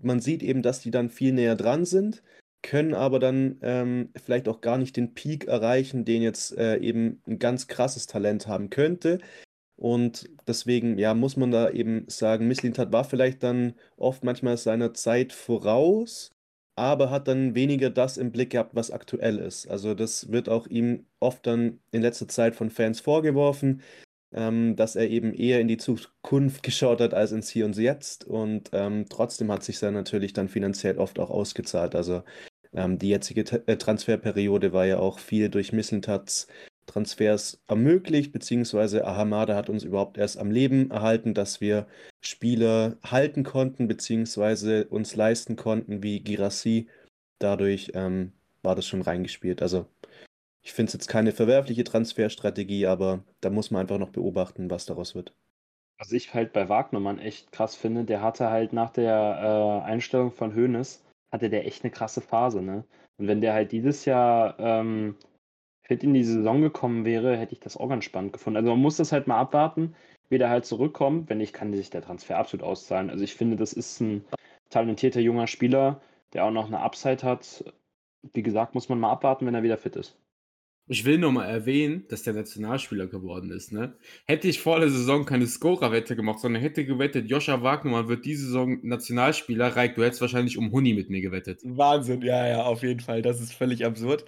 [0.02, 2.24] man sieht eben, dass die dann viel näher dran sind,
[2.62, 7.22] können aber dann ähm, vielleicht auch gar nicht den Peak erreichen, den jetzt äh, eben
[7.28, 9.20] ein ganz krasses Talent haben könnte.
[9.78, 14.94] Und deswegen, ja, muss man da eben sagen, Misslintat war vielleicht dann oft manchmal seiner
[14.94, 16.32] Zeit voraus,
[16.76, 19.68] aber hat dann weniger das im Blick gehabt, was aktuell ist.
[19.70, 23.82] Also das wird auch ihm oft dann in letzter Zeit von Fans vorgeworfen,
[24.32, 28.26] ähm, dass er eben eher in die Zukunft geschaut hat als ins Hier und Jetzt.
[28.26, 31.96] Und ähm, trotzdem hat sich dann natürlich dann finanziell oft auch ausgezahlt.
[31.96, 32.24] Also
[32.74, 36.48] ähm, die jetzige äh, Transferperiode war ja auch viel durch Missentats
[36.90, 41.88] Transfers ermöglicht, beziehungsweise Ahamada hat uns überhaupt erst am Leben erhalten, dass wir
[42.20, 46.88] Spieler halten konnten, beziehungsweise uns leisten konnten, wie Girassi.
[47.38, 49.62] Dadurch ähm, war das schon reingespielt.
[49.62, 49.86] Also
[50.62, 54.86] ich finde es jetzt keine verwerfliche Transferstrategie, aber da muss man einfach noch beobachten, was
[54.86, 55.34] daraus wird.
[55.98, 60.32] Was ich halt bei Wagnermann echt krass finde, der hatte halt nach der äh, Einstellung
[60.32, 62.86] von Hoeneß, hatte der echt eine krasse Phase, ne?
[63.18, 65.16] Und wenn der halt dieses Jahr ähm,
[65.84, 68.58] fit in die Saison gekommen wäre, hätte ich das auch ganz spannend gefunden.
[68.58, 69.96] Also man muss das halt mal abwarten,
[70.30, 71.30] wie der halt zurückkommt.
[71.30, 73.10] Wenn nicht, kann sich der Transfer absolut auszahlen.
[73.10, 74.24] Also ich finde, das ist ein
[74.70, 76.00] talentierter junger Spieler,
[76.34, 77.66] der auch noch eine Upside hat.
[78.34, 80.16] Wie gesagt, muss man mal abwarten, wenn er wieder fit ist.
[80.92, 83.72] Ich will nur mal erwähnen, dass der Nationalspieler geworden ist.
[83.72, 83.96] Ne?
[84.26, 88.48] Hätte ich vor der Saison keine Scorer-Wette gemacht, sondern hätte gewettet, Joscha Wagnermann wird diese
[88.48, 91.62] Saison Nationalspieler, Reik, du hättest wahrscheinlich um Huni mit mir gewettet.
[91.64, 93.22] Wahnsinn, ja, ja, auf jeden Fall.
[93.22, 94.26] Das ist völlig absurd.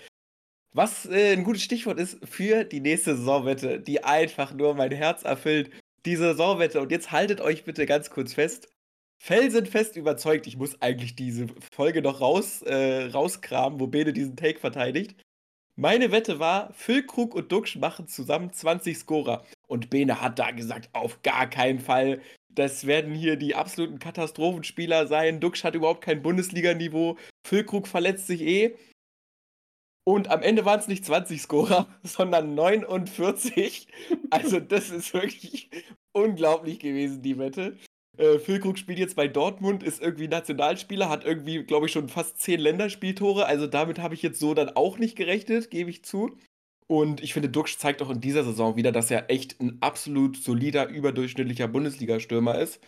[0.71, 5.24] Was äh, ein gutes Stichwort ist für die nächste Saisonwette, die einfach nur mein Herz
[5.24, 5.71] erfüllt.
[6.06, 6.80] Diese Saisonwette.
[6.80, 8.69] Und jetzt haltet euch bitte ganz kurz fest.
[9.17, 14.60] Felsenfest überzeugt, ich muss eigentlich diese Folge noch raus, äh, rauskramen, wo Bene diesen Take
[14.60, 15.15] verteidigt.
[15.82, 19.44] Meine Wette war, Füllkrug und Duxch machen zusammen 20 Scorer.
[19.67, 22.22] Und Bene hat da gesagt, auf gar keinen Fall.
[22.50, 25.39] Das werden hier die absoluten Katastrophenspieler sein.
[25.39, 27.17] Duxch hat überhaupt kein Bundesliganiveau.
[27.48, 28.76] Füllkrug verletzt sich eh.
[30.04, 33.88] Und am Ende waren es nicht 20 Scorer, sondern 49.
[34.30, 35.72] Also, das ist wirklich
[36.13, 37.76] unglaublich gewesen, die Wette.
[38.21, 42.39] Äh, Füllkrug spielt jetzt bei Dortmund, ist irgendwie Nationalspieler, hat irgendwie, glaube ich, schon fast
[42.39, 43.47] zehn Länderspieltore.
[43.47, 46.38] Also damit habe ich jetzt so dann auch nicht gerechnet, gebe ich zu.
[46.88, 50.38] Und ich finde, Duxch zeigt auch in dieser Saison wieder, dass er echt ein absolut
[50.38, 52.79] solider, überdurchschnittlicher Bundesliga-Stürmer ist.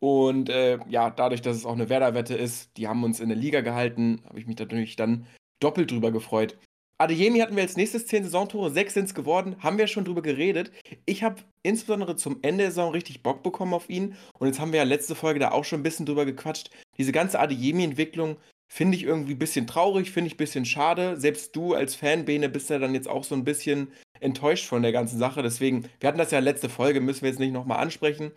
[0.00, 3.38] Und äh, ja, dadurch, dass es auch eine Werder-Wette ist, die haben uns in der
[3.38, 5.26] Liga gehalten, habe ich mich natürlich dann
[5.60, 6.58] doppelt drüber gefreut.
[6.98, 10.22] Adeyemi hatten wir als nächstes 10 Saisontore, 6 sind es geworden, haben wir schon drüber
[10.22, 10.70] geredet.
[11.06, 14.72] Ich habe insbesondere zum Ende der Saison richtig Bock bekommen auf ihn und jetzt haben
[14.72, 16.70] wir ja letzte Folge da auch schon ein bisschen drüber gequatscht.
[16.96, 18.36] Diese ganze Adeyemi-Entwicklung
[18.68, 21.18] finde ich irgendwie ein bisschen traurig, finde ich ein bisschen schade.
[21.18, 24.92] Selbst du als Fanbene bist ja dann jetzt auch so ein bisschen enttäuscht von der
[24.92, 25.42] ganzen Sache.
[25.42, 28.30] Deswegen, wir hatten das ja letzte Folge, müssen wir jetzt nicht nochmal ansprechen.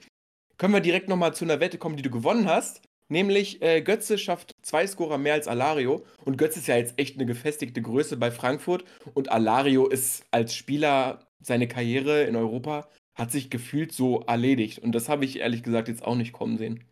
[0.57, 2.81] Können wir direkt nochmal zu einer Wette kommen, die du gewonnen hast.
[3.09, 6.05] Nämlich äh, Götze schafft zwei Scorer mehr als Alario.
[6.25, 8.83] Und Götze ist ja jetzt echt eine gefestigte Größe bei Frankfurt.
[9.13, 14.79] Und Alario ist als Spieler seine Karriere in Europa hat sich gefühlt so erledigt.
[14.79, 16.83] Und das habe ich ehrlich gesagt jetzt auch nicht kommen sehen.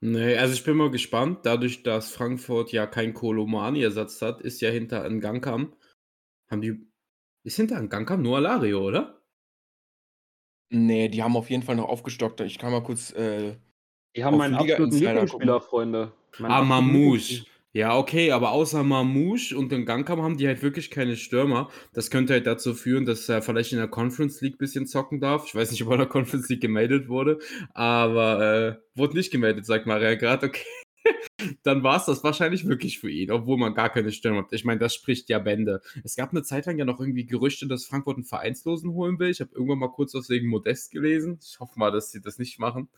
[0.00, 1.46] Nee, also ich bin mal gespannt.
[1.46, 5.74] Dadurch, dass Frankfurt ja kein Kolomani-Ersatz hat, ist ja hinter Ngankam.
[6.50, 6.86] Haben die.
[7.44, 9.22] Ist hinter Ngankam nur Alario, oder?
[10.70, 12.40] Nee, die haben auf jeden Fall noch aufgestockt.
[12.40, 13.56] Ich kann mal kurz äh,
[14.16, 16.12] die haben meinen absoluten Lieblingsspieler, Freunde.
[16.38, 17.44] Mein ah, Mamouche.
[17.72, 21.70] Ja, okay, aber außer Mamouche und den Gangkam haben die halt wirklich keine Stürmer.
[21.92, 25.20] Das könnte halt dazu führen, dass er vielleicht in der Conference League ein bisschen zocken
[25.20, 25.46] darf.
[25.46, 27.40] Ich weiß nicht, ob er in der Conference League gemeldet wurde,
[27.72, 30.46] aber äh, wurde nicht gemeldet, sagt Maria gerade.
[30.46, 30.62] Okay,
[31.64, 34.52] dann war es das wahrscheinlich wirklich für ihn, obwohl man gar keine Stürmer hat.
[34.52, 35.80] Ich meine, das spricht ja Bände.
[36.04, 39.30] Es gab eine Zeit lang ja noch irgendwie Gerüchte, dass Frankfurt einen Vereinslosen holen will.
[39.30, 41.38] Ich habe irgendwann mal kurz was wegen Modest gelesen.
[41.42, 42.88] Ich hoffe mal, dass sie das nicht machen.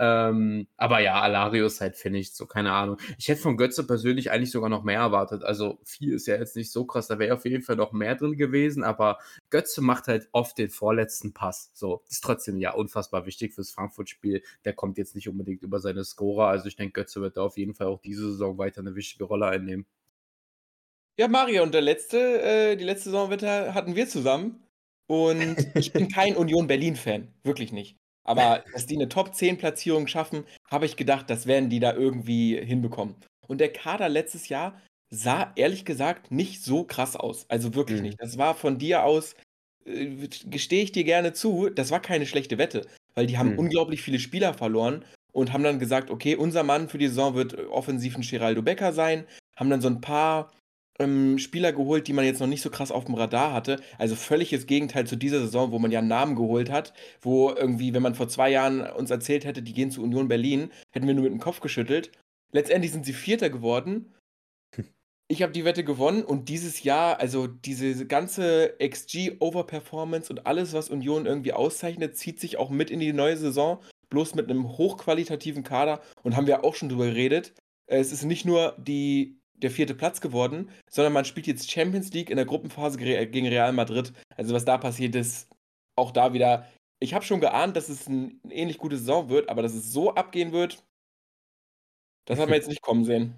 [0.00, 2.98] Ähm, aber ja, Alarius halt finde ich so, keine Ahnung.
[3.18, 5.42] Ich hätte von Götze persönlich eigentlich sogar noch mehr erwartet.
[5.42, 8.14] Also viel ist ja jetzt nicht so krass, da wäre auf jeden Fall noch mehr
[8.14, 9.18] drin gewesen, aber
[9.50, 11.70] Götze macht halt oft den vorletzten Pass.
[11.74, 14.42] So, ist trotzdem ja unfassbar wichtig fürs Frankfurt-Spiel.
[14.64, 16.46] Der kommt jetzt nicht unbedingt über seine Scorer.
[16.46, 19.24] Also ich denke, Götze wird da auf jeden Fall auch diese Saison weiter eine wichtige
[19.24, 19.84] Rolle einnehmen.
[21.18, 24.62] Ja, Mario, und der letzte, äh, die letzte Saisonwetter hatten wir zusammen.
[25.08, 27.34] Und ich bin kein Union Berlin-Fan.
[27.42, 27.98] Wirklich nicht.
[28.28, 33.14] Aber dass die eine Top-10-Platzierung schaffen, habe ich gedacht, das werden die da irgendwie hinbekommen.
[33.46, 37.46] Und der Kader letztes Jahr sah ehrlich gesagt nicht so krass aus.
[37.48, 38.08] Also wirklich mhm.
[38.08, 38.20] nicht.
[38.20, 39.34] Das war von dir aus,
[39.86, 43.60] äh, gestehe ich dir gerne zu, das war keine schlechte Wette, weil die haben mhm.
[43.60, 47.58] unglaublich viele Spieler verloren und haben dann gesagt, okay, unser Mann für die Saison wird
[47.68, 49.24] offensiv ein Geraldo Becker sein,
[49.56, 50.52] haben dann so ein paar
[50.98, 53.80] ähm, Spieler geholt, die man jetzt noch nicht so krass auf dem Radar hatte.
[53.98, 57.94] Also völliges Gegenteil zu dieser Saison, wo man ja einen Namen geholt hat, wo irgendwie,
[57.94, 61.14] wenn man vor zwei Jahren uns erzählt hätte, die gehen zu Union Berlin, hätten wir
[61.14, 62.10] nur mit dem Kopf geschüttelt.
[62.52, 64.14] Letztendlich sind sie Vierter geworden.
[65.30, 70.88] Ich habe die Wette gewonnen und dieses Jahr, also diese ganze XG-Overperformance und alles, was
[70.88, 75.64] Union irgendwie auszeichnet, zieht sich auch mit in die neue Saison, bloß mit einem hochqualitativen
[75.64, 77.52] Kader und haben wir auch schon drüber geredet.
[77.86, 82.30] Es ist nicht nur die der vierte Platz geworden, sondern man spielt jetzt Champions League
[82.30, 84.12] in der Gruppenphase gegen Real Madrid.
[84.36, 85.48] Also was da passiert ist,
[85.96, 86.66] auch da wieder
[87.00, 90.14] ich habe schon geahnt, dass es ein ähnlich gute Saison wird, aber dass es so
[90.14, 90.82] abgehen wird,
[92.24, 93.34] das haben wir jetzt nicht kommen sehen.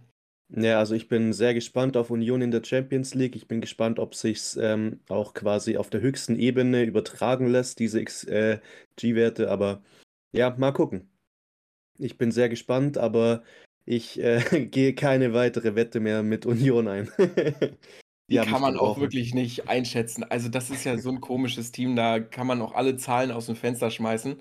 [0.52, 3.36] Ja, also ich bin sehr gespannt auf Union in der Champions League.
[3.36, 8.02] Ich bin gespannt, ob sich's ähm, auch quasi auf der höchsten Ebene übertragen lässt, diese
[8.02, 9.44] XG-Werte.
[9.44, 9.82] Äh, aber
[10.32, 11.08] ja, mal gucken.
[11.98, 13.44] Ich bin sehr gespannt, aber
[13.90, 17.10] ich äh, gehe keine weitere Wette mehr mit Union ein.
[18.30, 20.22] Die, Die kann man auch wirklich nicht einschätzen.
[20.22, 23.46] Also das ist ja so ein komisches Team, da kann man auch alle Zahlen aus
[23.46, 24.40] dem Fenster schmeißen.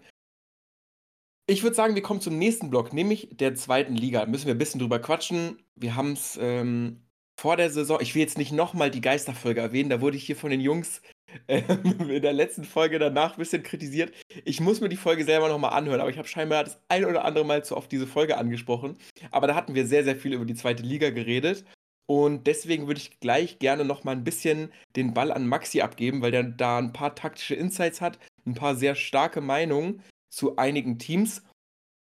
[1.47, 4.19] Ich würde sagen, wir kommen zum nächsten Block, nämlich der zweiten Liga.
[4.19, 5.57] Da müssen wir ein bisschen drüber quatschen.
[5.75, 7.01] Wir haben es ähm,
[7.39, 10.35] vor der Saison, ich will jetzt nicht nochmal die Geisterfolge erwähnen, da wurde ich hier
[10.35, 11.01] von den Jungs
[11.47, 14.13] in der letzten Folge danach ein bisschen kritisiert.
[14.45, 17.25] Ich muss mir die Folge selber nochmal anhören, aber ich habe scheinbar das ein oder
[17.25, 18.97] andere Mal zu oft diese Folge angesprochen.
[19.31, 21.65] Aber da hatten wir sehr, sehr viel über die zweite Liga geredet.
[22.09, 26.31] Und deswegen würde ich gleich gerne nochmal ein bisschen den Ball an Maxi abgeben, weil
[26.31, 31.43] der da ein paar taktische Insights hat, ein paar sehr starke Meinungen zu einigen Teams.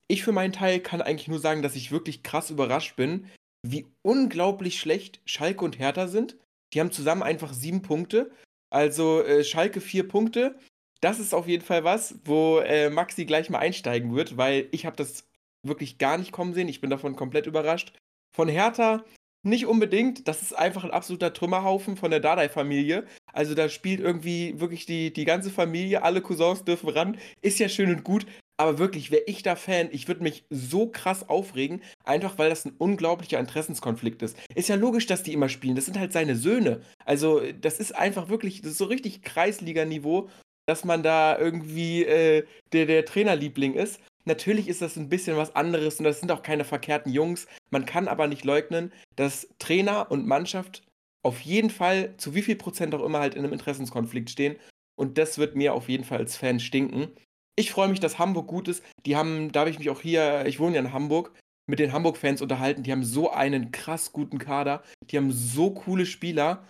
[0.07, 3.27] Ich für meinen Teil kann eigentlich nur sagen, dass ich wirklich krass überrascht bin,
[3.63, 6.35] wie unglaublich schlecht Schalke und Hertha sind.
[6.73, 8.31] Die haben zusammen einfach sieben Punkte.
[8.71, 10.55] Also äh, Schalke vier Punkte.
[11.01, 14.85] Das ist auf jeden Fall was, wo äh, Maxi gleich mal einsteigen wird, weil ich
[14.85, 15.27] habe das
[15.63, 16.69] wirklich gar nicht kommen sehen.
[16.69, 17.93] Ich bin davon komplett überrascht.
[18.35, 19.03] Von Hertha
[19.43, 20.27] nicht unbedingt.
[20.27, 23.05] Das ist einfach ein absoluter Trümmerhaufen von der Dardai-Familie.
[23.33, 27.17] Also da spielt irgendwie wirklich die, die ganze Familie, alle Cousins dürfen ran.
[27.41, 28.25] Ist ja schön und gut.
[28.61, 32.63] Aber wirklich, wäre ich da Fan, ich würde mich so krass aufregen, einfach weil das
[32.63, 34.37] ein unglaublicher Interessenskonflikt ist.
[34.53, 35.75] Ist ja logisch, dass die immer spielen.
[35.75, 36.81] Das sind halt seine Söhne.
[37.03, 40.29] Also, das ist einfach wirklich, das ist so richtig Kreisliga-Niveau,
[40.67, 43.99] dass man da irgendwie äh, der, der Trainerliebling ist.
[44.25, 47.47] Natürlich ist das ein bisschen was anderes und das sind auch keine verkehrten Jungs.
[47.71, 50.83] Man kann aber nicht leugnen, dass Trainer und Mannschaft
[51.23, 54.55] auf jeden Fall, zu wie viel Prozent auch immer, halt in einem Interessenskonflikt stehen.
[54.95, 57.07] Und das wird mir auf jeden Fall als Fan stinken.
[57.61, 58.83] Ich freue mich, dass Hamburg gut ist.
[59.05, 61.31] Die haben, da habe ich mich auch hier, ich wohne ja in Hamburg,
[61.69, 62.81] mit den Hamburg-Fans unterhalten.
[62.81, 64.81] Die haben so einen krass guten Kader.
[65.11, 66.67] Die haben so coole Spieler.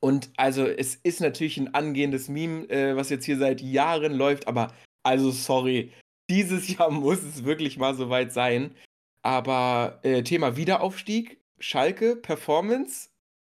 [0.00, 4.46] Und also, es ist natürlich ein angehendes Meme, äh, was jetzt hier seit Jahren läuft,
[4.46, 5.90] aber also, sorry,
[6.28, 8.74] dieses Jahr muss es wirklich mal soweit sein.
[9.22, 13.08] Aber äh, Thema Wiederaufstieg, Schalke, Performance.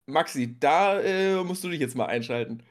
[0.06, 2.62] Maxi, da äh, musst du dich jetzt mal einschalten.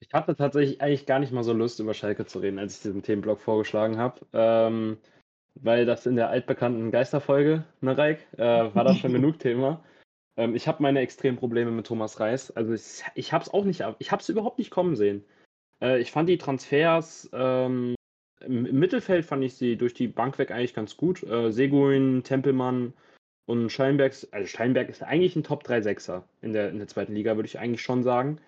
[0.00, 2.82] Ich hatte tatsächlich eigentlich gar nicht mal so Lust, über Schalke zu reden, als ich
[2.82, 4.20] diesen Themenblock vorgeschlagen habe.
[4.32, 4.98] Ähm,
[5.54, 9.84] weil das in der altbekannten Geisterfolge, ne, Reik, äh, war das schon genug Thema.
[10.36, 12.50] Ähm, ich habe meine extremen Probleme mit Thomas Reis.
[12.50, 15.24] Also ich, ich habe es auch nicht, ich habe es überhaupt nicht kommen sehen.
[15.82, 17.94] Äh, ich fand die Transfers ähm,
[18.40, 21.22] im, Mittelfeld fand ich sie durch die Bank weg eigentlich ganz gut.
[21.22, 22.94] Äh, Seguin, Tempelmann
[23.46, 27.14] und Steinberg, also Steinberg ist eigentlich ein Top 3 Sechser in der, in der zweiten
[27.14, 28.40] Liga, würde ich eigentlich schon sagen.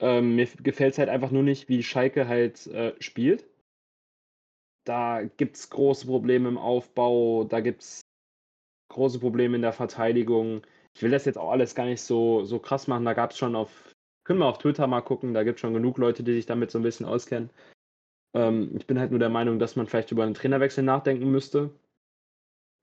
[0.00, 3.46] Ähm, mir gefällt es halt einfach nur nicht, wie Schalke halt äh, spielt.
[4.84, 8.00] Da gibt es große Probleme im Aufbau, da gibt es
[8.90, 10.62] große Probleme in der Verteidigung.
[10.94, 13.04] Ich will das jetzt auch alles gar nicht so, so krass machen.
[13.04, 15.74] Da gab es schon auf, können wir auf Twitter mal gucken, da gibt es schon
[15.74, 17.50] genug Leute, die sich damit so ein bisschen auskennen.
[18.34, 21.70] Ähm, ich bin halt nur der Meinung, dass man vielleicht über einen Trainerwechsel nachdenken müsste.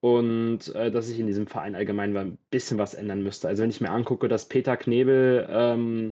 [0.04, 3.48] Und äh, dass sich in diesem Verein allgemein ein bisschen was ändern müsste.
[3.48, 6.11] Also wenn ich mir angucke, dass Peter Knebel ähm,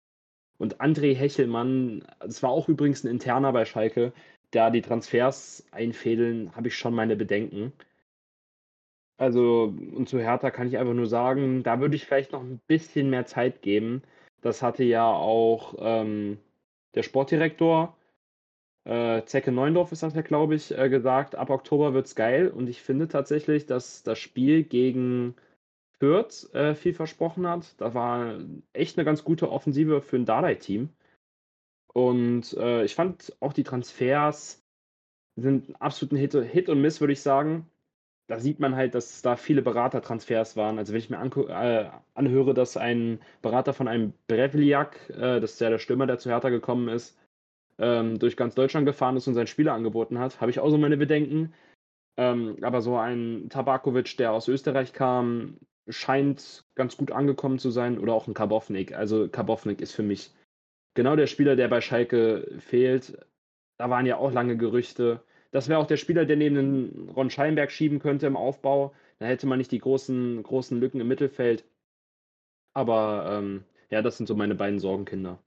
[0.57, 4.13] und André Hechelmann, das war auch übrigens ein interner bei Schalke,
[4.51, 7.73] da die Transfers einfädeln, habe ich schon meine Bedenken.
[9.17, 12.59] Also, und zu Hertha kann ich einfach nur sagen, da würde ich vielleicht noch ein
[12.67, 14.01] bisschen mehr Zeit geben.
[14.41, 16.39] Das hatte ja auch ähm,
[16.95, 17.95] der Sportdirektor,
[18.85, 22.49] äh, Zecke Neundorf ist das ja, glaube ich, äh, gesagt, ab Oktober wird es geil.
[22.49, 25.35] Und ich finde tatsächlich, dass das Spiel gegen
[26.03, 27.79] Fürth äh, viel versprochen hat.
[27.79, 28.37] Das war
[28.73, 30.89] echt eine ganz gute Offensive für ein Dardai-Team.
[31.93, 34.61] Und äh, ich fand auch die Transfers
[35.37, 37.69] sind absolut ein Hit, Hit und Miss, würde ich sagen.
[38.27, 40.77] Da sieht man halt, dass da viele Beratertransfers waren.
[40.77, 45.69] Also wenn ich mir äh, anhöre, dass ein Berater von einem Brevliak, das ist ja
[45.69, 47.17] der Stürmer, der zu Hertha gekommen ist,
[47.79, 50.77] ähm, durch ganz Deutschland gefahren ist und seinen Spieler angeboten hat, habe ich auch so
[50.77, 51.53] meine Bedenken.
[52.17, 57.99] Ähm, aber so ein Tabakovic, der aus Österreich kam, scheint ganz gut angekommen zu sein
[57.99, 58.93] oder auch ein Karbovnik.
[58.93, 60.31] Also Karbovnik ist für mich
[60.93, 63.17] genau der Spieler, der bei Schalke fehlt.
[63.77, 65.21] Da waren ja auch lange Gerüchte.
[65.51, 68.93] Das wäre auch der Spieler, der neben den Ron Scheinberg schieben könnte im Aufbau.
[69.19, 71.65] Da hätte man nicht die großen, großen Lücken im Mittelfeld.
[72.73, 75.39] Aber ähm, ja, das sind so meine beiden Sorgenkinder.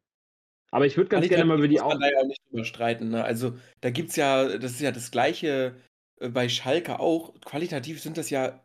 [0.70, 1.98] Aber ich würde ganz gerne mal über die auch.
[1.98, 3.10] Da ja nicht drüber streiten.
[3.10, 3.24] Ne?
[3.24, 5.74] Also da gibt es ja, das ist ja das Gleiche
[6.20, 7.34] äh, bei Schalke auch.
[7.40, 8.60] Qualitativ sind das ja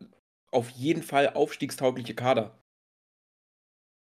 [0.52, 2.62] auf jeden Fall aufstiegstaugliche Kader.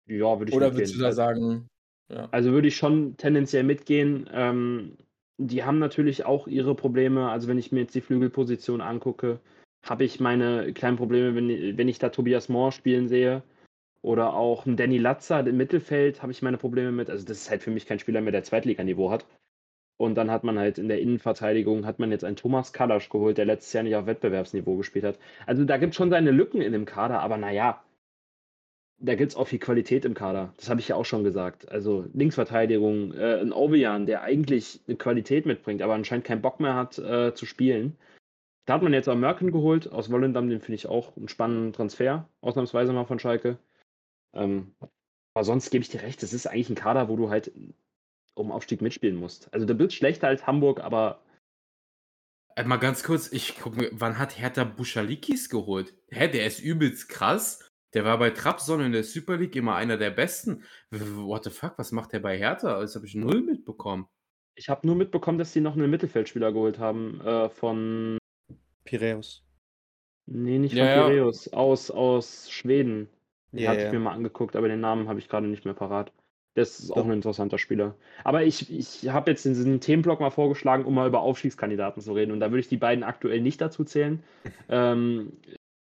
[0.07, 1.67] Ja, würde ich Oder würdest du da sagen?
[2.09, 2.27] Ja.
[2.31, 4.27] Also würde ich schon tendenziell mitgehen.
[4.33, 4.97] Ähm,
[5.37, 7.29] die haben natürlich auch ihre Probleme.
[7.29, 9.39] Also wenn ich mir jetzt die Flügelposition angucke,
[9.83, 13.43] habe ich meine kleinen Probleme, wenn, wenn ich da Tobias Moore spielen sehe.
[14.01, 17.09] Oder auch ein Danny Latzer im Mittelfeld habe ich meine Probleme mit.
[17.09, 19.25] Also das ist halt für mich kein Spieler mehr, der Zweitliganiveau hat.
[19.99, 23.37] Und dann hat man halt in der Innenverteidigung, hat man jetzt einen Thomas Kalasch geholt,
[23.37, 25.19] der letztes Jahr nicht auf Wettbewerbsniveau gespielt hat.
[25.45, 27.83] Also da gibt es schon seine Lücken in dem Kader, aber naja,
[28.97, 30.53] da gibt es auch viel Qualität im Kader.
[30.55, 31.69] Das habe ich ja auch schon gesagt.
[31.69, 36.75] Also Linksverteidigung, äh, ein Obian, der eigentlich eine Qualität mitbringt, aber anscheinend keinen Bock mehr
[36.75, 37.97] hat äh, zu spielen.
[38.65, 41.73] Da hat man jetzt auch Merken geholt aus Wollendam, den finde ich auch einen spannenden
[41.73, 43.57] Transfer, ausnahmsweise mal von Schalke.
[44.33, 44.75] Ähm,
[45.33, 47.51] aber sonst gebe ich dir recht, das ist eigentlich ein Kader, wo du halt
[48.39, 49.53] um Aufstieg mitspielen musst.
[49.53, 51.23] Also du bist schlechter als Hamburg, aber.
[52.55, 55.93] Äh, mal ganz kurz, ich gucke, wann hat Hertha Buschalikis geholt?
[56.09, 57.69] Hä, der ist übelst krass.
[57.93, 60.63] Der war bei Trabzon in der Super League immer einer der besten.
[60.91, 62.79] What the fuck, was macht der bei Hertha?
[62.79, 64.07] Das habe ich null mitbekommen.
[64.55, 68.17] Ich habe nur mitbekommen, dass sie noch einen Mittelfeldspieler geholt haben äh, von
[68.83, 69.43] Piräus.
[70.25, 71.53] Nee, nicht von ja, Piräus, ja.
[71.53, 73.09] aus, aus Schweden.
[73.51, 75.73] Den ja, hatte ich mir mal angeguckt, aber den Namen habe ich gerade nicht mehr
[75.73, 76.13] parat.
[76.55, 77.95] Das ist auch ein interessanter Spieler.
[78.23, 82.31] Aber ich, ich habe jetzt diesen Themenblock mal vorgeschlagen, um mal über Aufstiegskandidaten zu reden.
[82.31, 84.23] Und da würde ich die beiden aktuell nicht dazu zählen.
[84.69, 85.33] ähm,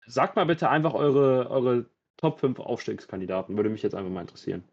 [0.05, 1.85] sagt mal bitte einfach eure, eure
[2.17, 3.57] Top 5 Aufstiegskandidaten.
[3.57, 4.63] Würde mich jetzt einfach mal interessieren.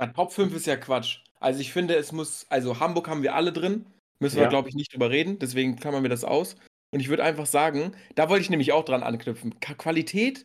[0.00, 1.18] Ja, Top 5 ist ja Quatsch.
[1.40, 3.86] Also ich finde, es muss, also Hamburg haben wir alle drin.
[4.20, 4.48] Müssen wir, ja.
[4.48, 5.38] glaube ich, nicht drüber reden.
[5.40, 6.56] Deswegen klammern wir das aus.
[6.92, 9.58] Und ich würde einfach sagen, da wollte ich nämlich auch dran anknüpfen.
[9.60, 10.44] Qualität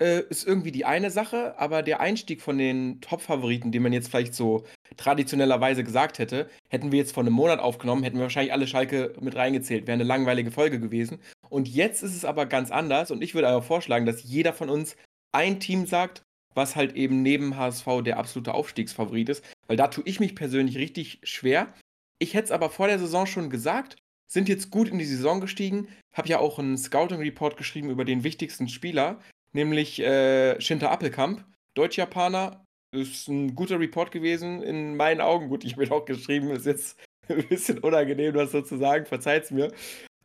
[0.00, 4.08] äh, ist irgendwie die eine Sache, aber der Einstieg von den Top-Favoriten, den man jetzt
[4.08, 4.64] vielleicht so
[4.96, 9.14] traditionellerweise gesagt hätte, hätten wir jetzt vor einem Monat aufgenommen, hätten wir wahrscheinlich alle Schalke
[9.20, 9.86] mit reingezählt.
[9.86, 11.20] Wäre eine langweilige Folge gewesen.
[11.48, 14.70] Und jetzt ist es aber ganz anders und ich würde aber vorschlagen, dass jeder von
[14.70, 14.96] uns
[15.32, 16.22] ein Team sagt,
[16.54, 20.78] was halt eben neben HSV der absolute Aufstiegsfavorit ist, weil da tue ich mich persönlich
[20.78, 21.72] richtig schwer.
[22.20, 23.96] Ich hätte es aber vor der Saison schon gesagt,
[24.28, 28.24] sind jetzt gut in die Saison gestiegen, habe ja auch einen Scouting-Report geschrieben über den
[28.24, 29.18] wichtigsten Spieler,
[29.54, 32.64] nämlich äh, Shinta Appelkamp, Deutsch-Japaner.
[32.94, 35.48] Ist ein guter Report gewesen, in meinen Augen.
[35.48, 39.50] Gut, ich habe auch geschrieben, ist jetzt ein bisschen unangenehm, das so zu sagen, verzeiht's
[39.50, 39.72] mir.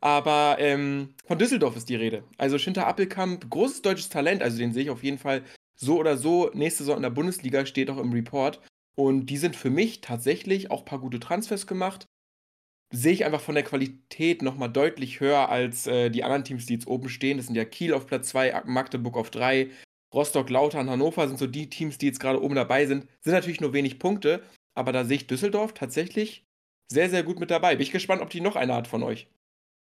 [0.01, 2.23] Aber ähm, von Düsseldorf ist die Rede.
[2.37, 5.43] Also Schinter Appelkamp, großes deutsches Talent, also den sehe ich auf jeden Fall
[5.75, 8.61] so oder so nächste Saison in der Bundesliga, steht auch im Report.
[8.95, 12.05] Und die sind für mich tatsächlich auch ein paar gute Transfers gemacht.
[12.91, 16.73] Sehe ich einfach von der Qualität nochmal deutlich höher als äh, die anderen Teams, die
[16.73, 17.37] jetzt oben stehen.
[17.37, 19.69] Das sind ja Kiel auf Platz 2, Magdeburg auf 3,
[20.13, 23.07] Rostock, Lautern, Hannover sind so die Teams, die jetzt gerade oben dabei sind.
[23.21, 24.41] Sind natürlich nur wenig Punkte,
[24.73, 26.47] aber da sehe ich Düsseldorf tatsächlich
[26.91, 27.75] sehr, sehr gut mit dabei.
[27.75, 29.27] Bin ich gespannt, ob die noch eine hat von euch.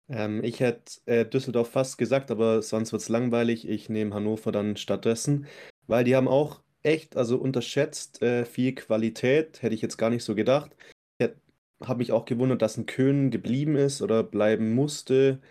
[0.09, 3.67] Ähm, ich hätte äh, Düsseldorf fast gesagt, aber sonst wird es langweilig.
[3.67, 5.47] Ich nehme Hannover dann stattdessen,
[5.87, 10.23] weil die haben auch echt, also unterschätzt äh, viel Qualität, hätte ich jetzt gar nicht
[10.23, 10.75] so gedacht.
[11.81, 15.41] Habe mich auch gewundert, dass ein Köhn geblieben ist oder bleiben musste.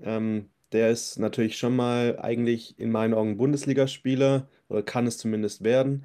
[0.00, 5.64] Ähm, der ist natürlich schon mal eigentlich in meinen Augen Bundesligaspieler oder kann es zumindest
[5.64, 6.04] werden.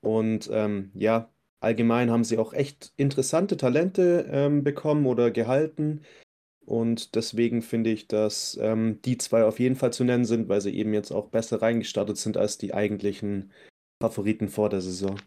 [0.00, 6.02] Und ähm, ja, allgemein haben sie auch echt interessante Talente ähm, bekommen oder gehalten.
[6.64, 10.60] Und deswegen finde ich, dass ähm, die zwei auf jeden Fall zu nennen sind, weil
[10.60, 13.52] sie eben jetzt auch besser reingestartet sind als die eigentlichen
[14.02, 15.18] Favoriten vor der Saison.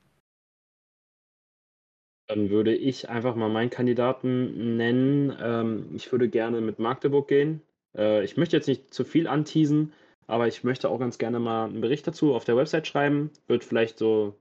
[2.32, 5.36] Dann würde ich einfach mal meinen Kandidaten nennen.
[5.42, 7.62] Ähm, ich würde gerne mit Magdeburg gehen.
[7.94, 9.92] Äh, ich möchte jetzt nicht zu viel anteasen,
[10.28, 13.32] aber ich möchte auch ganz gerne mal einen Bericht dazu auf der Website schreiben.
[13.48, 14.34] Wird vielleicht so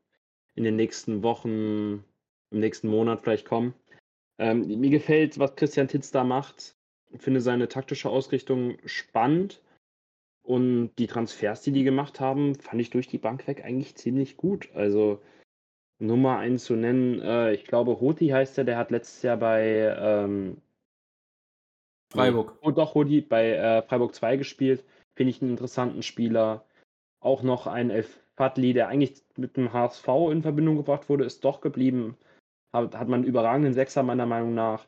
[0.54, 2.04] in den nächsten Wochen,
[2.52, 3.74] im nächsten Monat vielleicht kommen.
[4.38, 6.76] Ähm, mir gefällt, was Christian Titz da macht
[7.18, 9.60] finde seine taktische Ausrichtung spannend.
[10.42, 14.36] Und die Transfers, die die gemacht haben, fand ich durch die Bank weg eigentlich ziemlich
[14.36, 14.68] gut.
[14.74, 15.20] Also
[16.00, 19.94] Nummer einen zu nennen, äh, ich glaube, Hoti heißt er, der hat letztes Jahr bei
[19.98, 20.56] ähm,
[22.10, 22.58] Freiburg.
[22.62, 24.84] Oh, doch, Hoti bei äh, Freiburg 2 gespielt.
[25.14, 26.64] Finde ich einen interessanten Spieler.
[27.20, 31.44] Auch noch ein Elf Fadli, der eigentlich mit dem HSV in Verbindung gebracht wurde, ist
[31.44, 32.16] doch geblieben.
[32.72, 34.86] Hat, hat man einen überragenden Sechser, meiner Meinung nach.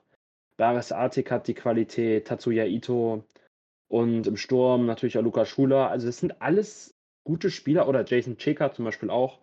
[0.56, 3.24] Baris Artik hat die Qualität, Tatsuya Ito
[3.88, 5.90] und im Sturm natürlich auch Lukas Schuler.
[5.90, 9.38] Also das sind alles gute Spieler oder Jason Cheka zum Beispiel auch.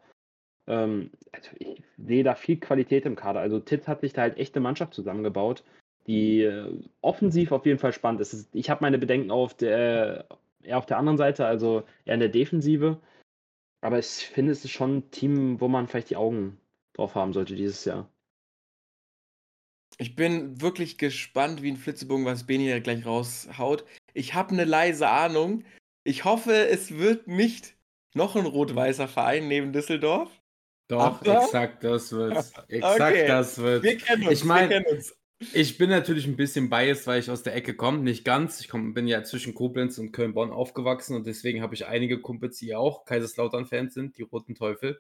[0.70, 3.42] Ähm, also ich sehe da viel Qualität im Kader.
[3.42, 5.64] Also Tit hat sich da halt echte Mannschaft zusammengebaut,
[6.08, 8.48] die äh, offensiv auf jeden Fall spannend ist.
[8.54, 10.28] Ich habe meine Bedenken auf der,
[10.64, 13.02] eher auf der anderen Seite, also eher in der Defensive.
[13.82, 16.60] Aber ich finde, es ist schon ein Team, wo man vielleicht die Augen
[16.94, 18.10] drauf haben sollte dieses Jahr.
[19.98, 23.86] Ich bin wirklich gespannt wie ein Flitzebogen, was Beni gleich raushaut.
[24.14, 25.64] Ich habe eine leise Ahnung.
[26.04, 27.76] Ich hoffe, es wird nicht
[28.14, 30.39] noch ein rot-weißer Verein neben Düsseldorf.
[30.90, 31.44] Doch, Aber...
[31.44, 32.52] exakt das wird's.
[32.68, 33.28] Exakt okay.
[33.28, 33.84] das wird's.
[33.84, 34.34] Wir kennen uns.
[34.34, 34.84] Ich meine,
[35.54, 38.00] Ich bin natürlich ein bisschen biased, weil ich aus der Ecke komme.
[38.00, 38.60] Nicht ganz.
[38.60, 42.58] Ich komm, bin ja zwischen Koblenz und Köln-Bonn aufgewachsen und deswegen habe ich einige Kumpels,
[42.58, 45.00] die auch Kaiserslautern-Fans sind, die Roten Teufel.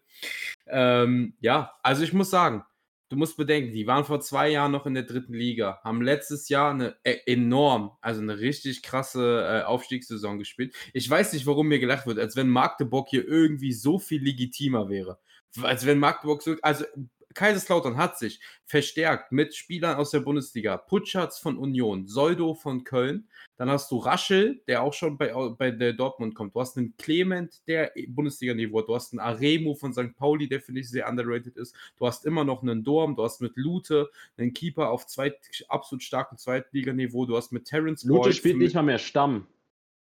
[0.67, 2.63] Ähm, ja, also ich muss sagen,
[3.09, 6.47] du musst bedenken, die waren vor zwei Jahren noch in der dritten Liga, haben letztes
[6.47, 10.73] Jahr eine äh, enorm, also eine richtig krasse äh, Aufstiegssaison gespielt.
[10.93, 14.87] Ich weiß nicht, warum mir gelacht wird, als wenn Magdeburg hier irgendwie so viel legitimer
[14.87, 15.19] wäre.
[15.61, 16.85] Als wenn Magdeburg so, also
[17.33, 20.77] Kaiserslautern hat sich verstärkt mit Spielern aus der Bundesliga.
[20.77, 23.27] Putschatz von Union, Soldo von Köln.
[23.55, 26.55] Dann hast du Raschel, der auch schon bei, bei der Dortmund kommt.
[26.55, 28.87] Du hast einen Clement, der Bundesliga-Niveau hat.
[28.87, 30.15] Du hast einen Aremu von St.
[30.17, 31.75] Pauli, der finde ich sehr underrated ist.
[31.97, 33.15] Du hast immer noch einen Dorm.
[33.15, 35.37] Du hast mit Lute einen Keeper auf zweit,
[35.67, 37.25] absolut starkem Zweitliganiveau.
[37.25, 39.47] Du hast mit Terence Lute spielt nicht mal mehr Stamm.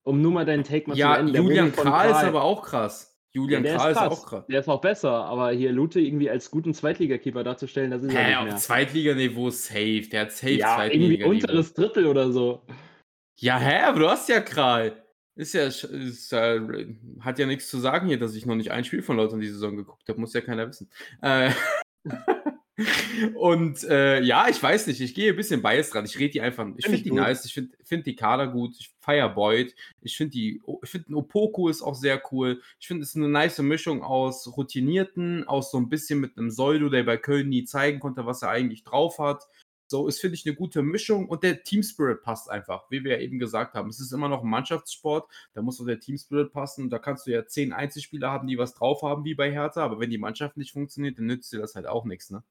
[0.03, 1.35] Um nur mal deinen Take mal ja, zu enden.
[1.35, 3.14] Julian Kral ist aber auch krass.
[3.35, 4.45] Julian ja, Kral ist, ist, auch krass.
[4.47, 8.19] Der ist auch besser, aber hier Lute irgendwie als guten Zweitligakeeper darzustellen, das ist ja
[8.19, 8.53] nicht mehr.
[8.53, 10.07] auf Zweitliganiveau safe.
[10.09, 12.65] Der hat safe ja, irgendwie unteres Drittel oder so.
[13.37, 15.03] Ja, hä, aber du hast ja Kral.
[15.35, 18.85] Ist ja, ist, äh, hat ja nichts zu sagen hier, dass ich noch nicht ein
[18.85, 20.21] Spiel von Leuten in die Saison geguckt habe.
[20.21, 20.89] Muss ja keiner wissen.
[21.21, 21.51] Äh,
[23.35, 26.05] Und äh, ja, ich weiß nicht, ich gehe ein bisschen biased dran.
[26.05, 26.67] Ich rede die einfach.
[26.75, 27.19] Ich finde die gut.
[27.19, 31.15] nice, ich finde find die Kader gut, ich feiere Boyd, ich finde die, ich finde
[31.15, 32.61] Opoku ist auch sehr cool.
[32.79, 36.51] Ich finde es ist eine nice Mischung aus Routinierten, aus so ein bisschen mit einem
[36.51, 39.47] Soldo, der bei Köln nie zeigen konnte, was er eigentlich drauf hat.
[39.87, 43.13] So ist, finde ich, eine gute Mischung und der Team Spirit passt einfach, wie wir
[43.13, 43.87] ja eben gesagt haben.
[43.89, 46.89] Es ist immer noch ein Mannschaftssport, da muss auch der Team Spirit passen.
[46.89, 49.99] Da kannst du ja zehn Einzelspieler haben, die was drauf haben, wie bei Hertha, aber
[49.99, 52.43] wenn die Mannschaft nicht funktioniert, dann nützt dir das halt auch nichts, ne?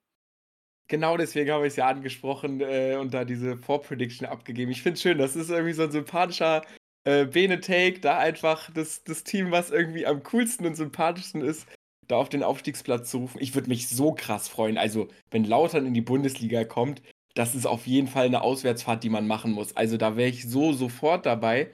[0.89, 4.71] Genau deswegen habe ich es ja angesprochen äh, und da diese Vorprediction abgegeben.
[4.71, 6.63] Ich finde es schön, das ist irgendwie so ein sympathischer
[7.05, 11.67] äh, Bene-Take, da einfach das, das Team, was irgendwie am coolsten und sympathischsten ist,
[12.07, 13.41] da auf den Aufstiegsplatz zu rufen.
[13.41, 14.77] Ich würde mich so krass freuen.
[14.77, 17.03] Also, wenn Lautern in die Bundesliga kommt,
[17.35, 19.75] das ist auf jeden Fall eine Auswärtsfahrt, die man machen muss.
[19.77, 21.71] Also, da wäre ich so sofort dabei.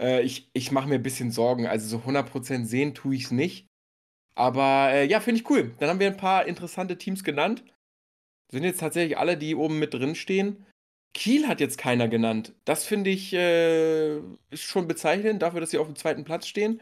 [0.00, 1.66] Äh, ich ich mache mir ein bisschen Sorgen.
[1.66, 3.66] Also, so 100% sehen tue ich es nicht.
[4.34, 5.74] Aber äh, ja, finde ich cool.
[5.78, 7.64] Dann haben wir ein paar interessante Teams genannt
[8.50, 10.66] sind jetzt tatsächlich alle, die oben mit drin stehen.
[11.14, 12.52] Kiel hat jetzt keiner genannt.
[12.64, 14.18] Das finde ich äh,
[14.50, 16.80] ist schon bezeichnend dafür, dass sie auf dem zweiten Platz stehen.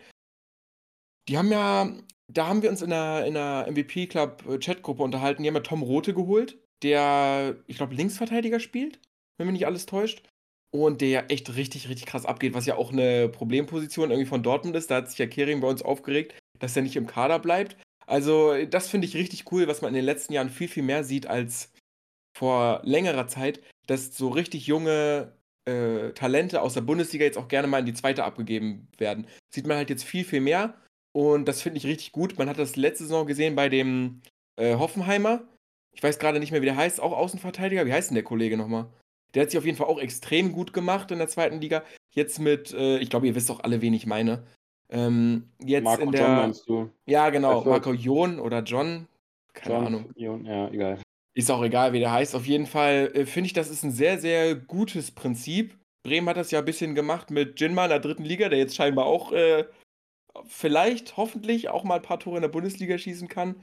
[1.29, 1.95] Die haben ja,
[2.33, 5.43] da haben wir uns in der, in der MVP Club Chatgruppe unterhalten.
[5.43, 8.99] Die haben ja Tom Rote geholt, der, ich glaube, Linksverteidiger spielt,
[9.37, 10.23] wenn mich nicht alles täuscht.
[10.71, 14.77] Und der echt richtig, richtig krass abgeht, was ja auch eine Problemposition irgendwie von Dortmund
[14.77, 14.91] ist.
[14.91, 17.79] Da hat sich ja Kering bei uns aufgeregt, dass er nicht im Kader bleibt.
[18.09, 21.05] Also, das finde ich richtig cool, was man in den letzten Jahren viel, viel mehr
[21.05, 21.71] sieht als
[22.37, 25.33] vor längerer Zeit, dass so richtig junge
[25.67, 29.27] äh, Talente aus der Bundesliga jetzt auch gerne mal in die zweite abgegeben werden.
[29.55, 30.75] Sieht man halt jetzt viel, viel mehr.
[31.13, 32.39] Und das finde ich richtig gut.
[32.39, 34.23] Man hat das letzte Saison gesehen bei dem
[34.57, 35.47] äh, Hoffenheimer.
[35.95, 37.85] Ich weiß gerade nicht mehr, wie der heißt, auch Außenverteidiger.
[37.85, 38.87] Wie heißt denn der Kollege nochmal?
[39.35, 41.83] Der hat sich auf jeden Fall auch extrem gut gemacht in der zweiten Liga.
[42.15, 44.47] Jetzt mit, äh, ich glaube, ihr wisst auch alle, wen ich meine.
[44.91, 46.21] Ähm, jetzt Marco in der.
[46.23, 46.91] John meinst du?
[47.07, 47.65] Ja, genau.
[47.65, 49.07] Marco Jon oder John.
[49.53, 50.11] Keine John, Ahnung.
[50.17, 50.99] Jon, ja, egal.
[51.35, 52.35] Ist auch egal, wie der heißt.
[52.35, 55.77] Auf jeden Fall äh, finde ich, das ist ein sehr, sehr gutes Prinzip.
[56.03, 58.77] Bremen hat das ja ein bisschen gemacht mit Jinma in der dritten Liga, der jetzt
[58.77, 59.65] scheinbar auch äh,
[60.47, 63.57] vielleicht, hoffentlich auch mal ein paar Tore in der Bundesliga schießen kann.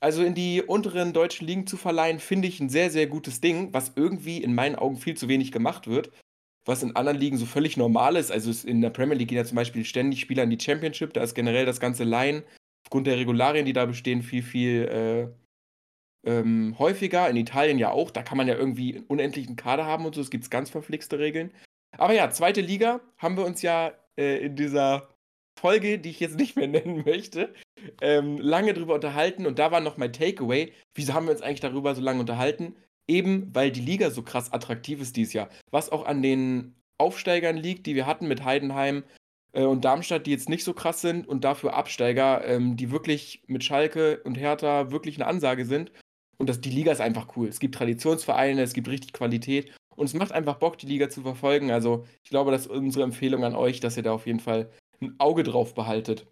[0.00, 3.72] Also in die unteren deutschen Ligen zu verleihen, finde ich ein sehr, sehr gutes Ding,
[3.72, 6.12] was irgendwie in meinen Augen viel zu wenig gemacht wird
[6.68, 8.30] was in anderen Ligen so völlig normal ist.
[8.30, 11.22] Also in der Premier League gehen ja zum Beispiel ständig Spieler in die Championship, da
[11.22, 12.44] ist generell das ganze Line
[12.84, 15.32] aufgrund der Regularien, die da bestehen, viel, viel
[16.26, 17.28] äh, ähm, häufiger.
[17.28, 20.20] In Italien ja auch, da kann man ja irgendwie einen unendlichen Kader haben und so,
[20.20, 21.52] es gibt ganz verflixte Regeln.
[21.96, 25.08] Aber ja, zweite Liga haben wir uns ja äh, in dieser
[25.58, 27.54] Folge, die ich jetzt nicht mehr nennen möchte,
[28.02, 30.72] ähm, lange drüber unterhalten und da war noch mein Takeaway.
[30.94, 32.76] Wieso haben wir uns eigentlich darüber so lange unterhalten?
[33.08, 35.48] Eben weil die Liga so krass attraktiv ist dieses Jahr.
[35.70, 39.04] Was auch an den Aufsteigern liegt, die wir hatten mit Heidenheim
[39.52, 43.42] äh, und Darmstadt, die jetzt nicht so krass sind und dafür Absteiger, ähm, die wirklich
[43.46, 45.92] mit Schalke und Hertha wirklich eine Ansage sind.
[46.36, 47.48] Und das, die Liga ist einfach cool.
[47.48, 51.22] Es gibt Traditionsvereine, es gibt richtig Qualität und es macht einfach Bock, die Liga zu
[51.22, 51.70] verfolgen.
[51.70, 54.70] Also ich glaube, das ist unsere Empfehlung an euch, dass ihr da auf jeden Fall
[55.00, 56.26] ein Auge drauf behaltet.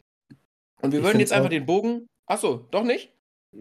[0.83, 2.07] Und wir ich würden jetzt einfach den Bogen.
[2.27, 3.13] Achso, doch nicht?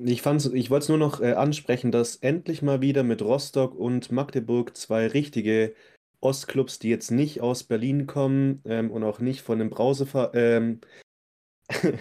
[0.03, 4.11] Ich ich wollte es nur noch äh, ansprechen, dass endlich mal wieder mit Rostock und
[4.11, 5.73] Magdeburg zwei richtige
[6.21, 10.81] Ostclubs, die jetzt nicht aus Berlin kommen ähm, und auch nicht von einem Brauseverein
[11.69, 11.99] ähm,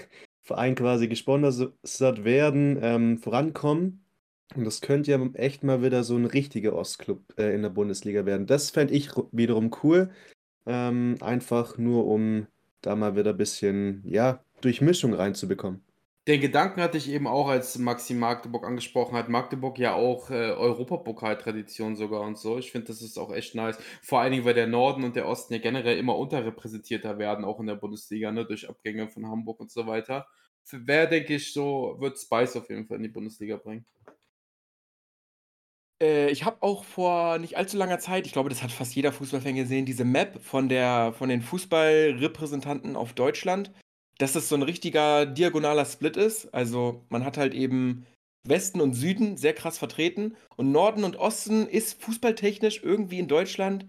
[0.76, 4.05] quasi gesponsert werden, ähm, vorankommen.
[4.57, 8.24] Und das könnte ja echt mal wieder so ein richtiger Ostclub äh, in der Bundesliga
[8.26, 8.47] werden.
[8.47, 10.11] Das fände ich wiederum cool.
[10.66, 12.47] Ähm, einfach nur, um
[12.80, 15.84] da mal wieder ein bisschen, ja, Durchmischung reinzubekommen.
[16.26, 19.28] Den Gedanken hatte ich eben auch, als Maxi Magdeburg angesprochen hat.
[19.28, 22.56] Magdeburg ja auch äh, Europapokal-Tradition sogar und so.
[22.58, 23.78] Ich finde, das ist auch echt nice.
[24.02, 27.60] Vor allen Dingen, weil der Norden und der Osten ja generell immer unterrepräsentierter werden, auch
[27.60, 30.26] in der Bundesliga, ne, durch Abgänge von Hamburg und so weiter.
[30.70, 33.84] Wer, denke ich, so wird Spice auf jeden Fall in die Bundesliga bringen.
[36.02, 39.12] Äh, ich habe auch vor nicht allzu langer Zeit, ich glaube, das hat fast jeder
[39.12, 43.72] Fußballfan gesehen, diese Map von der von den Fußballrepräsentanten auf Deutschland,
[44.18, 46.52] dass das so ein richtiger diagonaler Split ist.
[46.54, 48.06] Also, man hat halt eben
[48.46, 53.86] Westen und Süden sehr krass vertreten und Norden und Osten ist fußballtechnisch irgendwie in Deutschland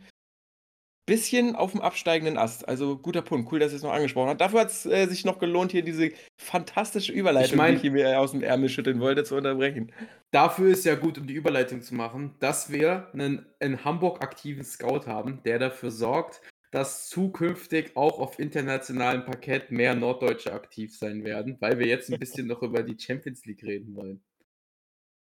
[1.07, 2.67] bisschen auf dem absteigenden Ast.
[2.67, 3.51] Also guter Punkt.
[3.51, 4.41] Cool, dass ihr es noch angesprochen habt.
[4.41, 6.11] Dafür hat es äh, sich noch gelohnt, hier diese
[6.41, 9.91] fantastische Überleitung, Ich mein- die ich mir aus dem Ärmel schütteln wollte, zu unterbrechen.
[10.32, 14.63] Dafür ist ja gut, um die Überleitung zu machen, dass wir einen in Hamburg aktiven
[14.63, 16.41] Scout haben, der dafür sorgt,
[16.76, 22.19] dass zukünftig auch auf internationalem Parkett mehr Norddeutsche aktiv sein werden, weil wir jetzt ein
[22.19, 24.21] bisschen noch über die Champions League reden wollen.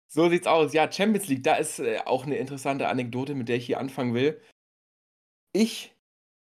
[0.06, 0.72] So sieht's aus.
[0.72, 4.14] Ja, Champions League, da ist äh, auch eine interessante Anekdote, mit der ich hier anfangen
[4.14, 4.40] will.
[5.52, 5.92] Ich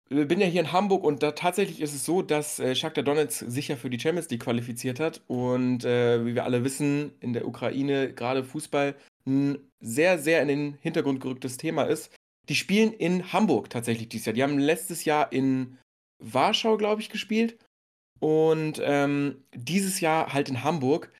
[0.09, 3.05] äh, bin ja hier in Hamburg und da tatsächlich ist es so, dass äh, Shakhtar
[3.05, 7.13] Donetsk sich ja für die Champions League qualifiziert hat und äh, wie wir alle wissen,
[7.21, 8.93] in der Ukraine gerade Fußball
[9.25, 12.13] ein sehr, sehr in den Hintergrund gerücktes Thema ist.
[12.49, 14.33] Die spielen in Hamburg tatsächlich dieses Jahr.
[14.33, 15.77] Die haben letztes Jahr in
[16.19, 17.57] Warschau, glaube ich, gespielt
[18.19, 21.11] und ähm, dieses Jahr halt in Hamburg.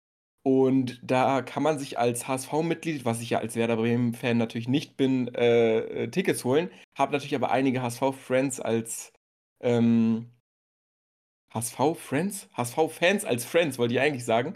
[0.44, 4.96] Und da kann man sich als HSV-Mitglied, was ich ja als Werder Bremen-Fan natürlich nicht
[4.96, 6.70] bin, äh, äh, Tickets holen.
[6.98, 9.12] Habe natürlich aber einige HSV-Friends als
[9.62, 10.32] ähm,
[11.54, 12.48] HSV-Friends?
[12.54, 14.56] HSV-Fans als Friends, wollte ich eigentlich sagen.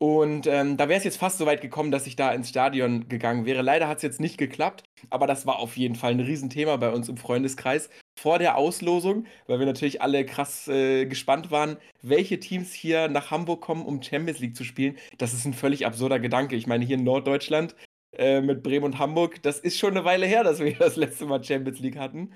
[0.00, 3.08] Und ähm, da wäre es jetzt fast so weit gekommen, dass ich da ins Stadion
[3.08, 3.62] gegangen wäre.
[3.62, 6.90] Leider hat es jetzt nicht geklappt, aber das war auf jeden Fall ein Riesenthema bei
[6.90, 12.38] uns im Freundeskreis vor der Auslosung, weil wir natürlich alle krass äh, gespannt waren, welche
[12.38, 14.96] Teams hier nach Hamburg kommen, um Champions League zu spielen.
[15.18, 16.54] Das ist ein völlig absurder Gedanke.
[16.54, 17.74] Ich meine, hier in Norddeutschland
[18.12, 21.26] äh, mit Bremen und Hamburg, das ist schon eine Weile her, dass wir das letzte
[21.26, 22.32] Mal Champions League hatten.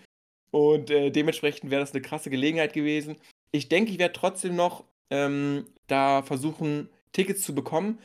[0.51, 3.17] Und äh, dementsprechend wäre das eine krasse Gelegenheit gewesen.
[3.53, 7.99] Ich denke, ich werde trotzdem noch ähm, da versuchen, Tickets zu bekommen.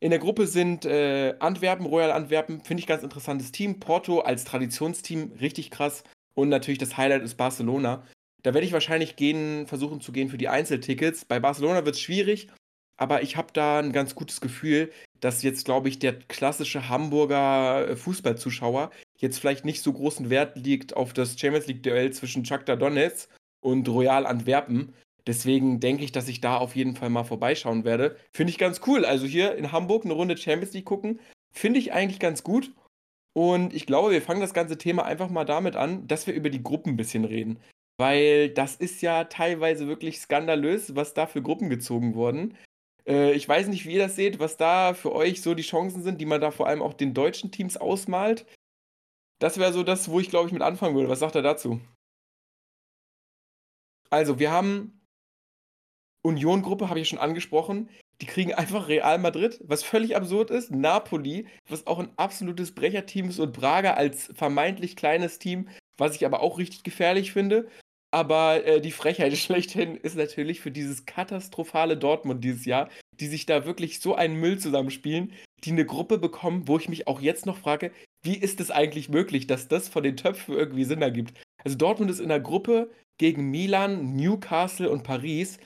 [0.00, 3.80] In der Gruppe sind äh, Antwerpen, Royal Antwerpen, finde ich ganz interessantes Team.
[3.80, 6.04] Porto als Traditionsteam, richtig krass.
[6.34, 8.04] Und natürlich das Highlight ist Barcelona.
[8.44, 11.24] Da werde ich wahrscheinlich gehen, versuchen zu gehen für die Einzeltickets.
[11.24, 12.48] Bei Barcelona wird es schwierig,
[12.96, 17.88] aber ich habe da ein ganz gutes Gefühl, dass jetzt, glaube ich, der klassische Hamburger
[17.88, 22.76] äh, Fußballzuschauer jetzt vielleicht nicht so großen Wert liegt auf das Champions League-Duell zwischen Shakhtar
[22.76, 23.28] Donetsk
[23.60, 24.94] und Royal Antwerpen.
[25.28, 28.16] Deswegen denke ich, dass ich da auf jeden Fall mal vorbeischauen werde.
[28.32, 29.04] Finde ich ganz cool.
[29.04, 31.20] Also hier in Hamburg eine Runde Champions League gucken,
[31.52, 32.72] finde ich eigentlich ganz gut.
[33.34, 36.48] Und ich glaube, wir fangen das ganze Thema einfach mal damit an, dass wir über
[36.48, 37.60] die Gruppen ein bisschen reden.
[37.98, 42.56] Weil das ist ja teilweise wirklich skandalös, was da für Gruppen gezogen wurden.
[43.06, 46.02] Äh, ich weiß nicht, wie ihr das seht, was da für euch so die Chancen
[46.02, 48.46] sind, die man da vor allem auch den deutschen Teams ausmalt.
[49.40, 51.10] Das wäre so das, wo ich glaube ich mit anfangen würde.
[51.10, 51.82] Was sagt er dazu?
[54.10, 54.97] Also, wir haben
[56.28, 57.88] Union-Gruppe, habe ich schon angesprochen.
[58.20, 60.70] Die kriegen einfach Real Madrid, was völlig absurd ist.
[60.70, 63.38] Napoli, was auch ein absolutes Brecherteam ist.
[63.38, 67.68] Und Braga als vermeintlich kleines Team, was ich aber auch richtig gefährlich finde.
[68.10, 72.88] Aber äh, die Frechheit schlechthin ist natürlich für dieses katastrophale Dortmund dieses Jahr,
[73.20, 75.32] die sich da wirklich so einen Müll zusammenspielen,
[75.64, 79.08] die eine Gruppe bekommen, wo ich mich auch jetzt noch frage, wie ist es eigentlich
[79.08, 81.34] möglich, dass das von den Töpfen irgendwie Sinn ergibt?
[81.64, 85.58] Also Dortmund ist in einer Gruppe gegen Milan, Newcastle und Paris,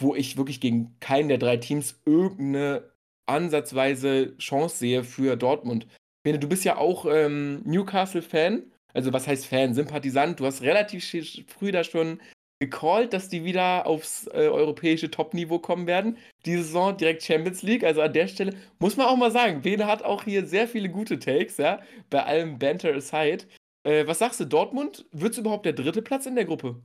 [0.00, 2.90] wo ich wirklich gegen keinen der drei Teams irgendeine
[3.26, 5.86] ansatzweise Chance sehe für Dortmund.
[6.24, 8.64] Du bist ja auch ähm, Newcastle-Fan.
[8.92, 9.74] Also was heißt Fan?
[9.74, 10.40] Sympathisant.
[10.40, 11.04] Du hast relativ
[11.48, 12.20] früh da schon
[12.60, 16.18] gecallt, dass die wieder aufs äh, europäische Top-Niveau kommen werden.
[16.44, 17.84] Diese Saison direkt Champions League.
[17.84, 20.90] Also an der Stelle muss man auch mal sagen, Bene hat auch hier sehr viele
[20.90, 21.80] gute Takes, ja,
[22.10, 23.46] bei allem Banter aside.
[23.84, 25.06] Äh, was sagst du, Dortmund?
[25.12, 26.82] Wird es überhaupt der dritte Platz in der Gruppe?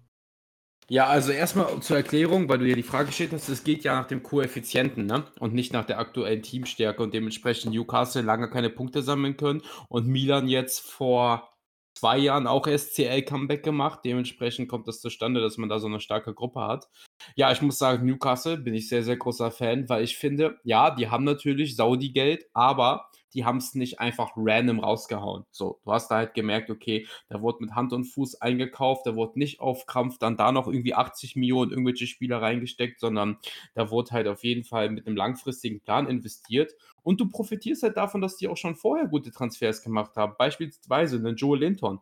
[0.88, 3.96] Ja, also erstmal zur Erklärung, weil du ja die Frage gestellt hast, es geht ja
[3.96, 5.24] nach dem Koeffizienten, ne?
[5.40, 10.08] Und nicht nach der aktuellen Teamstärke und dementsprechend Newcastle lange keine Punkte sammeln können und
[10.08, 11.50] Milan jetzt vor
[11.96, 14.02] zwei Jahren auch SCL-Comeback gemacht.
[14.06, 16.88] Dementsprechend kommt das zustande, dass man da so eine starke Gruppe hat.
[17.36, 20.92] Ja, ich muss sagen, Newcastle bin ich sehr, sehr großer Fan, weil ich finde, ja,
[20.92, 25.46] die haben natürlich Saudi-Geld, aber die haben es nicht einfach random rausgehauen.
[25.52, 29.16] So, du hast da halt gemerkt, okay, da wurde mit Hand und Fuß eingekauft, da
[29.16, 33.38] wurde nicht auf Krampf dann da noch irgendwie 80 Millionen irgendwelche Spieler reingesteckt, sondern
[33.74, 36.74] da wurde halt auf jeden Fall mit einem langfristigen Plan investiert.
[37.04, 40.34] Und du profitierst halt davon, dass die auch schon vorher gute Transfers gemacht haben.
[40.40, 42.00] Beispielsweise einen Joe Linton.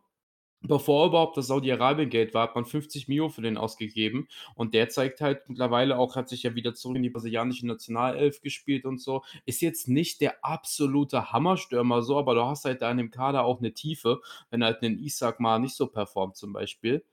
[0.66, 4.28] Bevor überhaupt das Saudi-Arabien-Geld war, hat man 50 Mio für den ausgegeben.
[4.54, 8.40] Und der zeigt halt mittlerweile auch, hat sich ja wieder zurück in die brasilianische Nationalelf
[8.40, 9.22] gespielt und so.
[9.46, 13.44] Ist jetzt nicht der absolute Hammerstürmer so, aber du hast halt da in dem Kader
[13.44, 17.04] auch eine Tiefe, wenn halt ein Isaac mal nicht so performt zum Beispiel.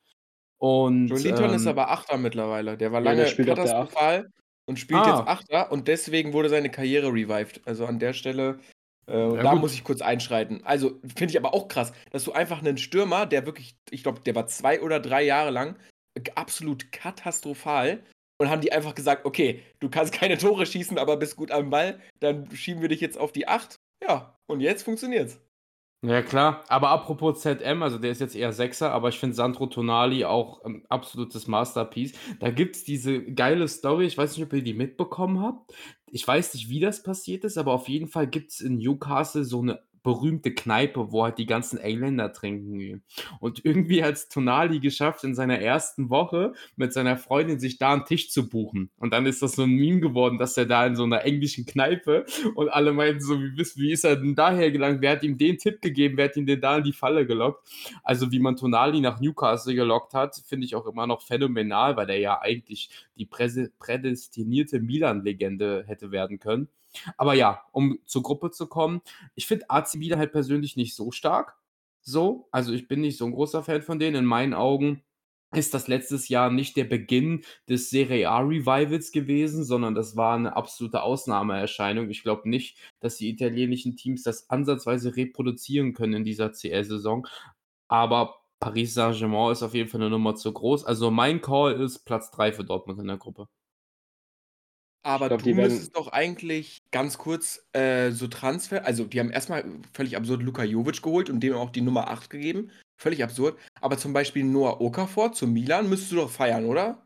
[0.57, 2.77] Und, Jolinton ähm, ist aber Achter mittlerweile.
[2.77, 4.31] Der war Ja, lange auf der katastrophal
[4.65, 5.09] und spielt Ah.
[5.19, 7.61] jetzt Achter und deswegen wurde seine Karriere revived.
[7.65, 8.59] Also an der Stelle,
[9.11, 9.61] äh, Ja, da gut.
[9.61, 10.61] muss ich kurz einschreiten.
[10.63, 14.21] Also finde ich aber auch krass, dass du einfach einen Stürmer, der wirklich, ich glaube,
[14.21, 15.75] der war zwei oder drei Jahre lang
[16.35, 18.03] absolut katastrophal
[18.39, 21.69] und haben die einfach gesagt, okay, du kannst keine Tore schießen, aber bist gut am
[21.69, 23.75] Ball, dann schieben wir dich jetzt auf die Acht.
[24.03, 25.39] Ja, und jetzt funktioniert's.
[26.03, 26.63] Ja, klar.
[26.67, 30.63] Aber apropos ZM, also der ist jetzt eher Sechser, aber ich finde Sandro Tonali auch
[30.65, 32.13] ein absolutes Masterpiece.
[32.39, 35.71] Da gibt es diese geile Story, ich weiß nicht, ob ihr die mitbekommen habt.
[36.11, 39.45] Ich weiß nicht, wie das passiert ist, aber auf jeden Fall gibt es in Newcastle
[39.45, 43.03] so eine berühmte Kneipe, wo halt die ganzen Engländer trinken gehen.
[43.39, 47.93] Und irgendwie hat es Tonali geschafft, in seiner ersten Woche mit seiner Freundin sich da
[47.93, 48.89] einen Tisch zu buchen.
[48.97, 51.65] Und dann ist das so ein Meme geworden, dass er da in so einer englischen
[51.65, 52.25] Kneipe
[52.55, 55.01] und alle meinten so, wie, wie ist er denn daher gelangt?
[55.01, 56.17] Wer hat ihm den Tipp gegeben?
[56.17, 57.67] Wer hat ihn denn da in die Falle gelockt?
[58.03, 62.09] Also wie man Tonali nach Newcastle gelockt hat, finde ich auch immer noch phänomenal, weil
[62.09, 66.69] er ja eigentlich die prädestinierte Milan-Legende hätte werden können.
[67.17, 69.01] Aber ja, um zur Gruppe zu kommen,
[69.35, 71.57] ich finde AC Milan halt persönlich nicht so stark.
[72.01, 74.15] So, also ich bin nicht so ein großer Fan von denen.
[74.15, 75.03] In meinen Augen
[75.53, 80.35] ist das letztes Jahr nicht der Beginn des Serie A Revivals gewesen, sondern das war
[80.35, 82.09] eine absolute Ausnahmeerscheinung.
[82.09, 87.27] Ich glaube nicht, dass die italienischen Teams das ansatzweise reproduzieren können in dieser CL-Saison.
[87.89, 90.85] Aber Paris Saint-Germain ist auf jeden Fall eine Nummer zu groß.
[90.85, 93.47] Also mein Call ist Platz 3 für Dortmund in der Gruppe.
[95.03, 99.19] Aber glaub, du die werden- müsstest doch eigentlich ganz kurz äh, so Transfer, also die
[99.19, 102.71] haben erstmal völlig absurd Luka Jovic geholt und dem auch die Nummer 8 gegeben.
[102.97, 103.57] Völlig absurd.
[103.81, 107.03] Aber zum Beispiel Noah Okafor zu Milan müsstest du doch feiern, oder?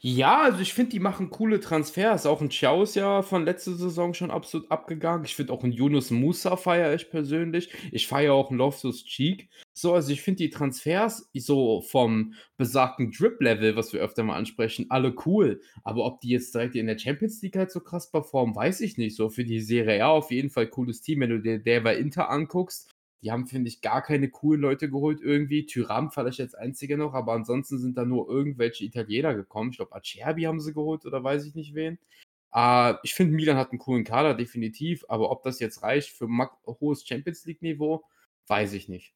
[0.00, 2.26] Ja, also ich finde, die machen coole Transfers.
[2.26, 5.24] Auch ein Ciao ist ja von letzter Saison schon absolut abgegangen.
[5.24, 7.72] Ich finde auch einen Yunus Musa feiere ich persönlich.
[7.92, 9.48] Ich feiere auch einen Loftus Cheek.
[9.72, 14.86] So, also ich finde die Transfers so vom besagten Drip-Level, was wir öfter mal ansprechen,
[14.88, 15.60] alle cool.
[15.84, 18.98] Aber ob die jetzt direkt in der Champions League halt so krass performen, weiß ich
[18.98, 19.16] nicht.
[19.16, 21.20] So für die Serie A auf jeden Fall cooles Team.
[21.20, 22.90] Wenn du dir der bei Inter anguckst,
[23.22, 25.66] die haben, finde ich, gar keine coolen Leute geholt irgendwie.
[25.66, 29.70] Tyram vielleicht als einziger noch, aber ansonsten sind da nur irgendwelche Italiener gekommen.
[29.70, 31.98] Ich glaube, Acerbi haben sie geholt oder weiß ich nicht wen.
[32.54, 35.04] Äh, ich finde, Milan hat einen coolen Kader, definitiv.
[35.08, 36.28] Aber ob das jetzt reicht für
[36.66, 38.04] hohes Champions League-Niveau,
[38.46, 39.14] weiß ich nicht.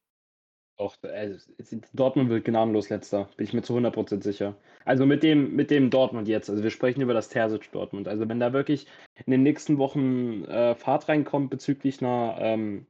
[0.77, 1.53] Auch, also,
[1.93, 4.57] Dortmund wird gnadenlos letzter, bin ich mir zu 100% sicher.
[4.83, 8.09] Also mit dem, mit dem Dortmund jetzt, also wir sprechen über das Terzic Dortmund.
[8.09, 8.85] Also wenn da wirklich
[9.25, 12.87] in den nächsten Wochen äh, Fahrt reinkommt bezüglich einer ähm,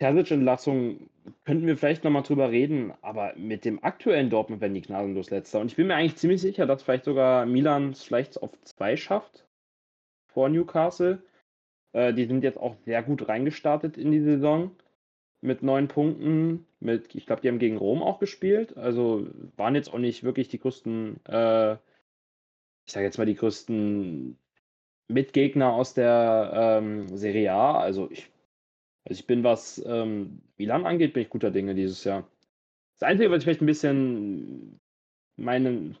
[0.00, 1.10] Terzic-Entlassung,
[1.44, 5.60] könnten wir vielleicht nochmal drüber reden, aber mit dem aktuellen Dortmund werden die gnadenlos letzter.
[5.60, 8.96] Und ich bin mir eigentlich ziemlich sicher, dass vielleicht sogar Milan es vielleicht auf zwei
[8.96, 9.46] schafft
[10.26, 11.22] vor Newcastle.
[11.92, 14.70] Äh, die sind jetzt auch sehr gut reingestartet in die Saison
[15.42, 16.66] mit neun Punkten.
[16.80, 18.78] Mit, ich glaube, die haben gegen Rom auch gespielt.
[18.78, 19.26] Also
[19.56, 21.74] waren jetzt auch nicht wirklich die größten, äh,
[22.86, 24.38] ich sage jetzt mal, die größten
[25.08, 27.78] Mitgegner aus der ähm, Serie A.
[27.78, 28.30] Also ich,
[29.04, 32.28] also ich bin, was ähm, Milan angeht, bin ich guter Dinge dieses Jahr.
[32.98, 34.78] Das Einzige, was ich vielleicht ein bisschen
[35.36, 35.96] meinen,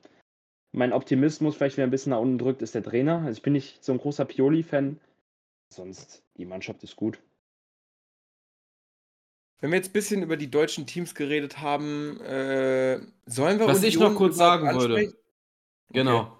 [0.72, 3.22] mein Optimismus vielleicht wieder ein bisschen nach unten drückt, ist der Trainer.
[3.24, 5.00] Also ich bin nicht so ein großer Pioli-Fan.
[5.72, 7.18] Sonst, die Mannschaft ist gut.
[9.60, 13.82] Wenn wir jetzt ein bisschen über die deutschen Teams geredet haben, äh, sollen wir Was
[13.82, 15.12] ich Union noch kurz sagen würde.
[15.92, 16.20] Genau.
[16.20, 16.30] Okay.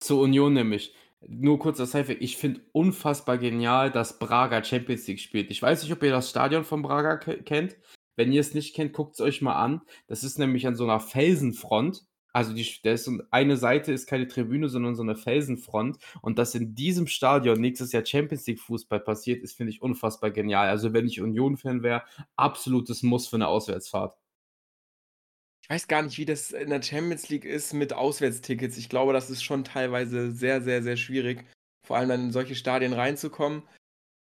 [0.00, 0.94] Zur Union nämlich.
[1.26, 2.14] Nur kurzer Seife.
[2.14, 5.50] Ich finde unfassbar genial, dass Braga Champions League spielt.
[5.50, 7.76] Ich weiß nicht, ob ihr das Stadion von Braga ke- kennt.
[8.16, 9.82] Wenn ihr es nicht kennt, guckt es euch mal an.
[10.06, 12.04] Das ist nämlich an so einer Felsenfront.
[12.32, 15.98] Also die, ist eine Seite ist keine Tribüne, sondern so eine Felsenfront.
[16.22, 20.30] Und dass in diesem Stadion nächstes Jahr Champions League Fußball passiert, ist, finde ich, unfassbar
[20.30, 20.68] genial.
[20.68, 22.02] Also wenn ich Union-Fan wäre,
[22.36, 24.16] absolutes Muss für eine Auswärtsfahrt.
[25.70, 28.76] Weiß gar nicht, wie das in der Champions League ist mit Auswärtstickets.
[28.76, 31.44] Ich glaube, das ist schon teilweise sehr, sehr, sehr schwierig,
[31.86, 33.62] vor allem dann in solche Stadien reinzukommen.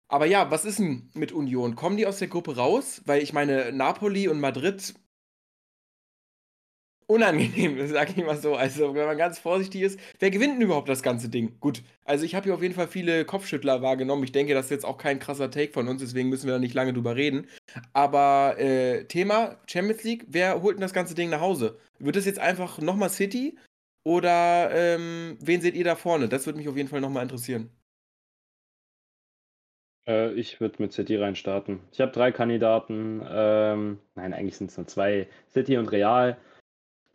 [0.09, 1.75] Aber ja, was ist denn mit Union?
[1.75, 3.01] Kommen die aus der Gruppe raus?
[3.05, 4.93] Weil ich meine, Napoli und Madrid
[7.07, 8.55] unangenehm, sag ich mal so.
[8.55, 11.57] Also, wenn man ganz vorsichtig ist, wer gewinnt denn überhaupt das ganze Ding?
[11.59, 14.23] Gut, also ich habe hier auf jeden Fall viele Kopfschüttler wahrgenommen.
[14.23, 16.59] Ich denke, das ist jetzt auch kein krasser Take von uns, deswegen müssen wir da
[16.59, 17.47] nicht lange drüber reden.
[17.93, 21.77] Aber äh, Thema Champions League, wer holt denn das ganze Ding nach Hause?
[21.99, 23.57] Wird es jetzt einfach nochmal City?
[24.05, 26.27] Oder ähm, wen seht ihr da vorne?
[26.27, 27.69] Das würde mich auf jeden Fall nochmal interessieren.
[30.07, 31.79] Äh, ich würde mit City reinstarten.
[31.91, 33.21] Ich habe drei Kandidaten.
[33.29, 35.27] Ähm, nein, eigentlich sind es nur zwei.
[35.51, 36.37] City und Real.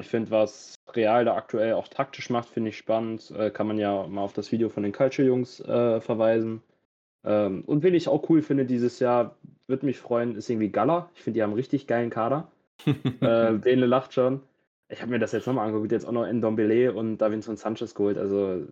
[0.00, 3.32] Ich finde, was Real da aktuell auch taktisch macht, finde ich spannend.
[3.32, 6.62] Äh, kann man ja mal auf das Video von den Culture-Jungs äh, verweisen.
[7.24, 9.36] Ähm, und wen ich auch cool finde dieses Jahr,
[9.66, 11.10] würde mich freuen, ist irgendwie Gala.
[11.14, 12.50] Ich finde, die haben einen richtig geilen Kader.
[12.86, 14.40] äh, Bene lacht schon.
[14.88, 17.94] Ich habe mir das jetzt nochmal angeguckt, jetzt auch noch in Dombele und Davinson Sanchez
[17.94, 18.16] geholt.
[18.16, 18.66] Also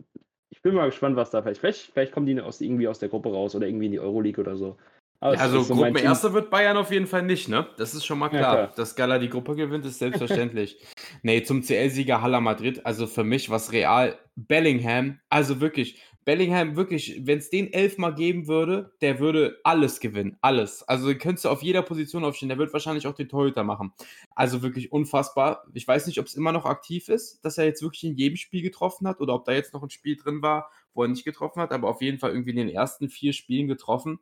[0.50, 1.60] ich bin mal gespannt, was da vielleicht.
[1.60, 4.40] Vielleicht, vielleicht kommen die aus, irgendwie aus der Gruppe raus oder irgendwie in die Euroleague
[4.40, 4.76] oder so.
[5.22, 7.66] Ja, also so Gruppenerster wird Bayern auf jeden Fall nicht, ne?
[7.78, 8.40] Das ist schon mal klar.
[8.40, 8.72] Ja, klar.
[8.76, 10.78] Dass Gala die Gruppe gewinnt, ist selbstverständlich.
[11.22, 14.18] nee, zum CL-Sieger Haller Madrid, also für mich was real.
[14.36, 20.36] Bellingham, also wirklich, Bellingham wirklich, wenn es den elfmal geben würde, der würde alles gewinnen.
[20.40, 20.82] Alles.
[20.82, 22.48] Also könntest du auf jeder Position aufstehen.
[22.48, 23.92] Der wird wahrscheinlich auch den Torhüter machen.
[24.34, 25.64] Also wirklich unfassbar.
[25.72, 28.36] Ich weiß nicht, ob es immer noch aktiv ist, dass er jetzt wirklich in jedem
[28.36, 31.24] Spiel getroffen hat oder ob da jetzt noch ein Spiel drin war, wo er nicht
[31.24, 34.18] getroffen hat, aber auf jeden Fall irgendwie in den ersten vier Spielen getroffen.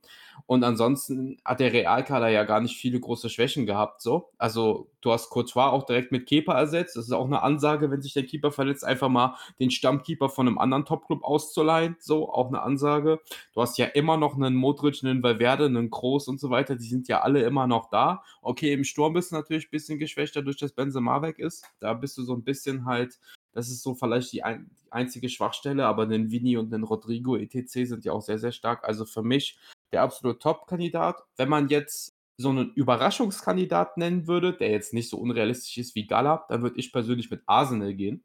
[0.46, 4.02] Und ansonsten hat der Realkader ja gar nicht viele große Schwächen gehabt.
[4.02, 4.30] So.
[4.36, 6.96] Also du hast Courtois auch direkt mit Keeper ersetzt.
[6.96, 10.48] Das ist auch eine Ansage, wenn sich der Keeper verletzt, einfach mal den Stammkeeper von
[10.48, 11.96] einem anderen Topclub auszuleihen.
[12.00, 13.20] So, auch eine Ansage.
[13.54, 16.74] Du hast ja immer noch einen Modric, einen Valverde, einen Kroos und so weiter.
[16.76, 18.22] Die sind ja alle immer noch da.
[18.42, 21.64] Okay, im Sturm bist du natürlich ein bisschen geschwächt, dadurch, dass Benzema weg ist.
[21.78, 23.18] Da bist du so ein bisschen halt
[23.54, 27.36] das ist so vielleicht die, ein, die einzige Schwachstelle, aber den Vini und den Rodrigo
[27.36, 27.68] etc.
[27.68, 28.84] sind ja auch sehr, sehr stark.
[28.84, 29.58] Also für mich
[29.92, 31.22] der absolute Top-Kandidat.
[31.36, 36.06] Wenn man jetzt so einen Überraschungskandidat nennen würde, der jetzt nicht so unrealistisch ist wie
[36.06, 38.24] Gala, dann würde ich persönlich mit Arsenal gehen.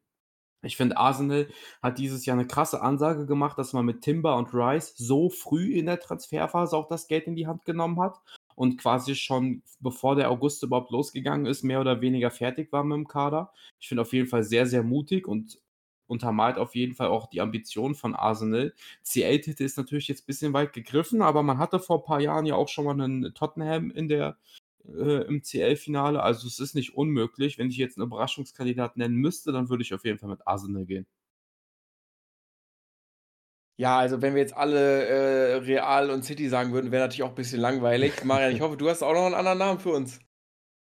[0.61, 1.47] Ich finde, Arsenal
[1.81, 5.73] hat dieses Jahr eine krasse Ansage gemacht, dass man mit Timber und Rice so früh
[5.73, 8.19] in der Transferphase auch das Geld in die Hand genommen hat
[8.59, 12.97] und quasi schon bevor der August überhaupt losgegangen ist, mehr oder weniger fertig war mit
[12.97, 13.53] dem Kader.
[13.79, 15.61] Ich finde auf jeden Fall sehr, sehr mutig und
[16.07, 18.73] untermalt auf jeden Fall auch die Ambition von Arsenal.
[19.01, 22.45] CL-Titel ist natürlich jetzt ein bisschen weit gegriffen, aber man hatte vor ein paar Jahren
[22.45, 24.37] ja auch schon mal einen Tottenham in der
[24.85, 26.21] äh, im CL-Finale.
[26.21, 27.57] Also es ist nicht unmöglich.
[27.57, 30.85] Wenn ich jetzt einen Überraschungskandidat nennen müsste, dann würde ich auf jeden Fall mit Arsenal
[30.85, 31.07] gehen.
[33.79, 37.29] Ja, also wenn wir jetzt alle äh, Real und City sagen würden, wäre natürlich auch
[37.29, 38.11] ein bisschen langweilig.
[38.25, 40.19] Marian, ich hoffe, du hast auch noch einen anderen Namen für uns.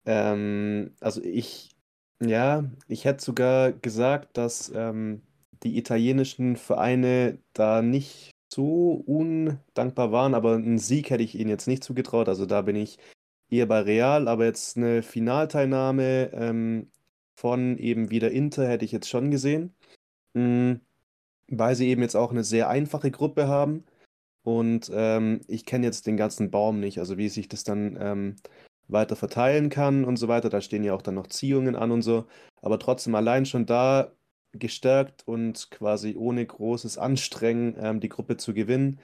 [0.04, 1.74] Ähm, also ich,
[2.22, 5.22] ja, ich hätte sogar gesagt, dass ähm,
[5.62, 11.66] die italienischen Vereine da nicht so undankbar waren, aber einen Sieg hätte ich ihnen jetzt
[11.66, 12.28] nicht zugetraut.
[12.28, 12.98] Also da bin ich
[13.48, 16.90] eher bei Real, aber jetzt eine Finalteilnahme ähm,
[17.34, 19.74] von eben wieder Inter hätte ich jetzt schon gesehen.
[20.34, 20.82] Mhm
[21.48, 23.84] weil sie eben jetzt auch eine sehr einfache Gruppe haben.
[24.42, 28.36] Und ähm, ich kenne jetzt den ganzen Baum nicht, also wie sich das dann ähm,
[28.88, 30.50] weiter verteilen kann und so weiter.
[30.50, 32.26] Da stehen ja auch dann noch Ziehungen an und so.
[32.60, 34.12] Aber trotzdem allein schon da
[34.52, 39.00] gestärkt und quasi ohne großes Anstrengen ähm, die Gruppe zu gewinnen,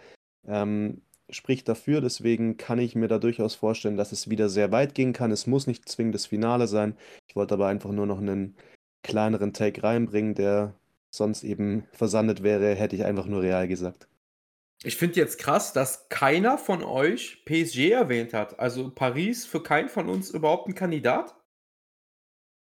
[0.47, 2.01] ähm, spricht dafür.
[2.01, 5.31] Deswegen kann ich mir da durchaus vorstellen, dass es wieder sehr weit gehen kann.
[5.31, 6.97] Es muss nicht zwingend das Finale sein.
[7.29, 8.57] Ich wollte aber einfach nur noch einen
[9.03, 10.75] kleineren Take reinbringen, der
[11.11, 14.09] sonst eben versandet wäre, hätte ich einfach nur real gesagt.
[14.83, 18.59] Ich finde jetzt krass, dass keiner von euch PSG erwähnt hat.
[18.59, 21.37] Also Paris für keinen von uns überhaupt ein Kandidat?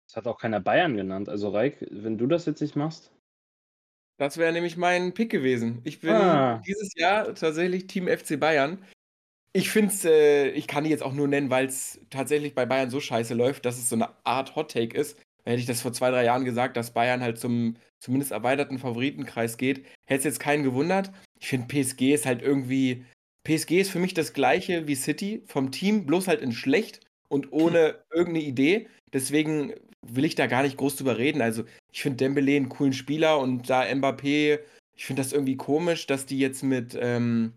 [0.08, 1.28] Es hat auch keiner Bayern genannt.
[1.28, 3.12] Also Reik, wenn du das jetzt nicht machst.
[4.18, 5.80] Das wäre nämlich mein Pick gewesen.
[5.84, 6.60] Ich bin ah.
[6.66, 8.84] dieses Jahr tatsächlich Team FC Bayern.
[9.52, 12.66] Ich finde es, äh, ich kann die jetzt auch nur nennen, weil es tatsächlich bei
[12.66, 15.18] Bayern so scheiße läuft, dass es so eine Art Hot Take ist.
[15.44, 19.56] Hätte ich das vor zwei, drei Jahren gesagt, dass Bayern halt zum zumindest erweiterten Favoritenkreis
[19.56, 21.12] geht, hätte es jetzt keinen gewundert.
[21.40, 23.04] Ich finde, PSG ist halt irgendwie.
[23.44, 27.52] PSG ist für mich das gleiche wie City, vom Team, bloß halt in schlecht und
[27.52, 28.88] ohne irgendeine Idee.
[29.12, 29.74] Deswegen
[30.06, 31.42] will ich da gar nicht groß drüber reden.
[31.42, 34.60] Also, ich finde Dembele einen coolen Spieler und da Mbappé,
[34.96, 37.52] ich finde das irgendwie komisch, dass die jetzt mit ähm,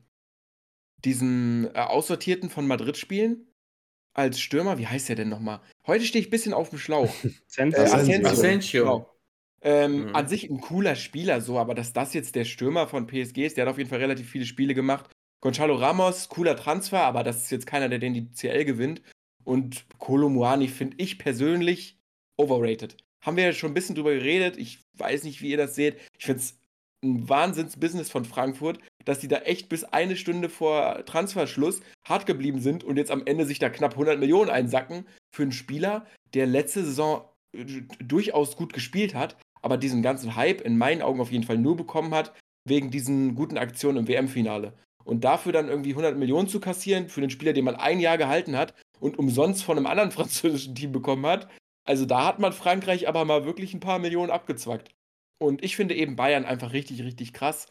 [1.04, 3.48] diesem äh, Aussortierten von Madrid spielen
[4.16, 4.80] als Stürmer.
[4.80, 5.62] Wie heißt der denn nochmal?
[5.86, 7.14] Heute stehe ich ein bisschen auf dem Schlauch.
[7.50, 7.80] Asensio.
[7.80, 8.28] Äh, Asensio.
[8.28, 8.84] Asensio.
[8.84, 9.12] Genau.
[9.62, 10.16] Ähm, mhm.
[10.16, 13.58] An sich ein cooler Spieler, so, aber dass das jetzt der Stürmer von PSG ist,
[13.58, 15.10] der hat auf jeden Fall relativ viele Spiele gemacht.
[15.42, 19.02] Gonzalo Ramos, cooler Transfer, aber das ist jetzt keiner, der den die CL gewinnt.
[19.44, 22.00] Und Kolomuani finde ich persönlich
[22.38, 22.98] overrated.
[23.22, 24.58] Haben wir ja schon ein bisschen drüber geredet.
[24.58, 25.98] Ich weiß nicht, wie ihr das seht.
[26.18, 26.60] Ich finde es
[27.06, 32.60] ein Wahnsinns-Business von Frankfurt, dass die da echt bis eine Stunde vor Transferschluss hart geblieben
[32.60, 36.48] sind und jetzt am Ende sich da knapp 100 Millionen einsacken für einen Spieler, der
[36.48, 37.24] letzte Saison
[37.56, 37.66] äh,
[38.04, 41.78] durchaus gut gespielt hat, aber diesen ganzen Hype in meinen Augen auf jeden Fall nur
[41.78, 42.34] bekommen hat,
[42.68, 44.74] wegen diesen guten Aktionen im WM-Finale.
[45.04, 48.18] Und dafür dann irgendwie 100 Millionen zu kassieren für den Spieler, den man ein Jahr
[48.18, 51.48] gehalten hat und umsonst von einem anderen französischen Team bekommen hat,
[51.86, 54.90] also da hat man Frankreich aber mal wirklich ein paar Millionen abgezwackt.
[55.38, 57.68] Und ich finde eben Bayern einfach richtig, richtig krass.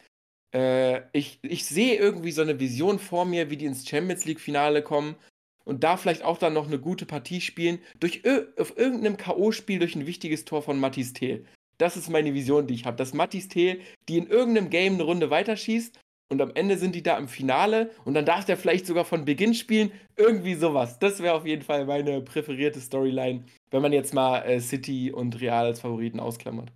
[0.55, 4.83] Äh, ich, ich sehe irgendwie so eine Vision vor mir, wie die ins Champions League-Finale
[4.83, 5.17] kommen
[5.65, 7.79] und da vielleicht auch dann noch eine gute Partie spielen.
[7.99, 8.23] Durch,
[8.59, 11.45] auf irgendeinem K.O.-Spiel durch ein wichtiges Tor von Mathis Thiel.
[11.79, 12.97] Das ist meine Vision, die ich habe.
[12.97, 15.99] Dass Mathis Thiel, die in irgendeinem Game eine Runde weiterschießt
[16.31, 19.25] und am Ende sind die da im Finale und dann darf der vielleicht sogar von
[19.25, 19.91] Beginn spielen.
[20.17, 20.99] Irgendwie sowas.
[20.99, 25.41] Das wäre auf jeden Fall meine präferierte Storyline, wenn man jetzt mal äh, City und
[25.41, 26.71] Real als Favoriten ausklammert.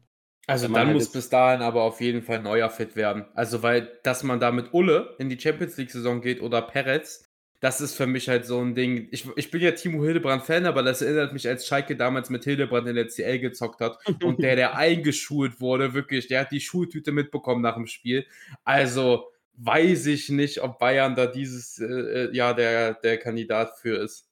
[0.48, 3.26] Also dann halt muss bis dahin aber auf jeden Fall neuer fit werden.
[3.34, 7.28] Also weil, dass man da mit Ulle in die Champions League-Saison geht oder Perez,
[7.60, 9.08] das ist für mich halt so ein Ding.
[9.10, 12.88] Ich, ich bin ja Timo Hildebrand-Fan, aber das erinnert mich, als Schalke damals mit Hildebrand
[12.88, 17.12] in der CL gezockt hat und der, der eingeschult wurde, wirklich, der hat die Schultüte
[17.12, 18.24] mitbekommen nach dem Spiel.
[18.64, 19.28] Also
[19.58, 24.27] weiß ich nicht, ob Bayern da dieses äh, äh Jahr der, der Kandidat für ist.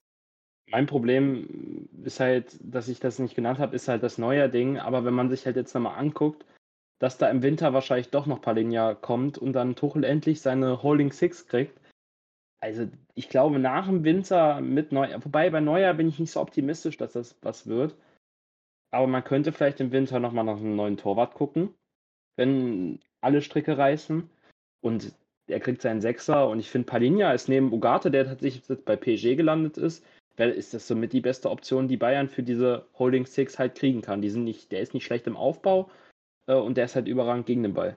[0.69, 4.79] Mein Problem ist halt, dass ich das nicht genannt habe, ist halt das neue Ding.
[4.79, 6.45] Aber wenn man sich halt jetzt nochmal anguckt,
[6.99, 11.13] dass da im Winter wahrscheinlich doch noch Palinja kommt und dann Tuchel endlich seine Holding
[11.13, 11.79] Six kriegt.
[12.61, 16.41] Also ich glaube nach dem Winter mit Neuer, wobei bei Neuer bin ich nicht so
[16.41, 17.95] optimistisch, dass das was wird.
[18.91, 21.75] Aber man könnte vielleicht im Winter nochmal nach einem neuen Torwart gucken,
[22.37, 24.29] wenn alle Stricke reißen.
[24.81, 25.13] Und
[25.49, 28.97] er kriegt seinen Sechser und ich finde Palinja ist neben Ugarte, der tatsächlich jetzt bei
[28.97, 30.05] PSG gelandet ist,
[30.39, 34.23] ist das somit die beste Option, die Bayern für diese Holding Six halt kriegen kann.
[34.23, 35.91] Die sind nicht, der ist nicht schlecht im Aufbau
[36.47, 37.97] äh, und der ist halt überragend gegen den Ball.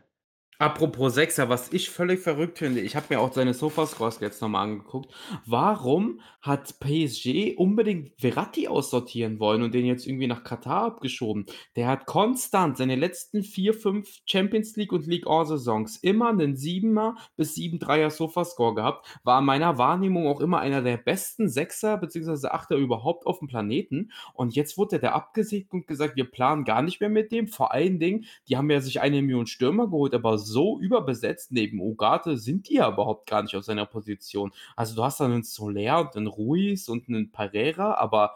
[0.61, 4.65] Apropos Sechser, was ich völlig verrückt finde, ich habe mir auch seine Sofascores jetzt nochmal
[4.65, 5.09] angeguckt.
[5.45, 11.45] Warum hat PSG unbedingt Verratti aussortieren wollen und den jetzt irgendwie nach Katar abgeschoben?
[11.77, 16.57] Der hat konstant seine letzten vier, fünf Champions League und League All Saisons immer einen
[16.57, 19.07] 7er bis 7-3er Sofascore gehabt.
[19.23, 22.49] War in meiner Wahrnehmung auch immer einer der besten Sechser bzw.
[22.49, 24.11] Achter überhaupt auf dem Planeten.
[24.33, 27.47] Und jetzt wurde der abgesägt und gesagt, wir planen gar nicht mehr mit dem.
[27.47, 31.79] Vor allen Dingen, die haben ja sich eine Million Stürmer geholt, aber so überbesetzt neben
[31.79, 34.51] Ugarte sind die ja überhaupt gar nicht auf seiner Position.
[34.75, 38.35] Also du hast dann einen Soler und einen Ruiz und einen Pereira, aber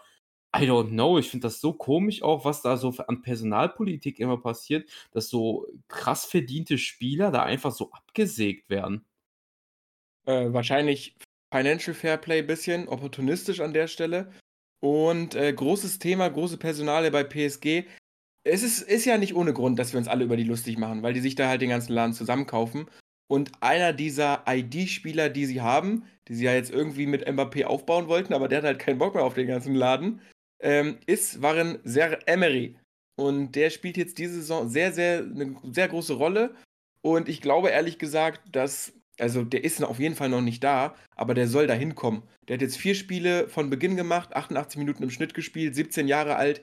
[0.55, 4.37] I don't know, ich finde das so komisch auch, was da so an Personalpolitik immer
[4.37, 9.03] passiert, dass so krass verdiente Spieler da einfach so abgesägt werden.
[10.25, 11.15] Äh, wahrscheinlich
[11.51, 14.31] Financial Fairplay bisschen, opportunistisch an der Stelle.
[14.79, 17.85] Und äh, großes Thema, große Personale bei PSG
[18.43, 21.01] es ist, ist ja nicht ohne Grund, dass wir uns alle über die lustig machen,
[21.01, 22.87] weil die sich da halt den ganzen Laden zusammenkaufen.
[23.27, 28.07] Und einer dieser ID-Spieler, die sie haben, die sie ja jetzt irgendwie mit Mbappé aufbauen
[28.07, 30.21] wollten, aber der hat halt keinen Bock mehr auf den ganzen Laden,
[30.59, 32.75] ähm, ist, waren Ser Emery.
[33.15, 36.55] Und der spielt jetzt diese Saison sehr, sehr, eine sehr große Rolle.
[37.01, 40.95] Und ich glaube ehrlich gesagt, dass, also der ist auf jeden Fall noch nicht da,
[41.15, 42.23] aber der soll da hinkommen.
[42.47, 46.35] Der hat jetzt vier Spiele von Beginn gemacht, 88 Minuten im Schnitt gespielt, 17 Jahre
[46.35, 46.61] alt.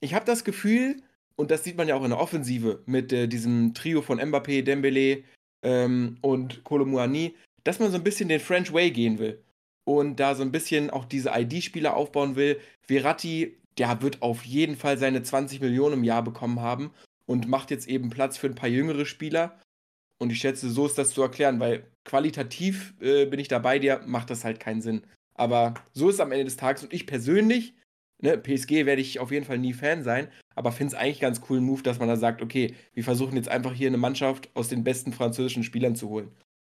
[0.00, 1.02] Ich habe das Gefühl,
[1.36, 4.62] und das sieht man ja auch in der Offensive mit äh, diesem Trio von Mbappé,
[4.62, 5.22] Dembele
[5.62, 7.34] ähm, und Kolomuani,
[7.64, 9.42] dass man so ein bisschen den French Way gehen will
[9.84, 12.58] und da so ein bisschen auch diese ID-Spieler aufbauen will.
[12.80, 16.90] Verratti, der wird auf jeden Fall seine 20 Millionen im Jahr bekommen haben
[17.26, 19.60] und macht jetzt eben Platz für ein paar jüngere Spieler.
[20.18, 24.00] Und ich schätze, so ist das zu erklären, weil qualitativ äh, bin ich dabei dir,
[24.06, 25.02] macht das halt keinen Sinn.
[25.34, 27.74] Aber so ist es am Ende des Tages und ich persönlich
[28.22, 31.42] Ne, PSG werde ich auf jeden Fall nie Fan sein, aber finde es eigentlich ganz
[31.42, 34.68] coolen Move, dass man da sagt, okay, wir versuchen jetzt einfach hier eine Mannschaft aus
[34.68, 36.30] den besten französischen Spielern zu holen.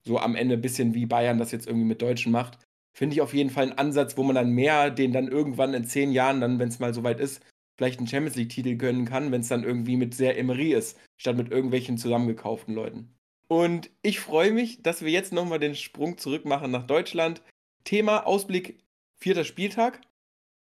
[0.03, 2.57] So am Ende ein bisschen wie Bayern das jetzt irgendwie mit Deutschen macht.
[2.97, 5.85] Finde ich auf jeden Fall einen Ansatz, wo man dann mehr den dann irgendwann in
[5.85, 7.43] zehn Jahren, dann, wenn es mal soweit ist,
[7.77, 11.38] vielleicht einen Champions League-Titel gönnen kann, wenn es dann irgendwie mit sehr Emery ist, statt
[11.38, 13.13] mit irgendwelchen zusammengekauften Leuten.
[13.47, 17.43] Und ich freue mich, dass wir jetzt nochmal den Sprung zurück machen nach Deutschland.
[17.83, 18.79] Thema Ausblick
[19.15, 20.01] vierter Spieltag.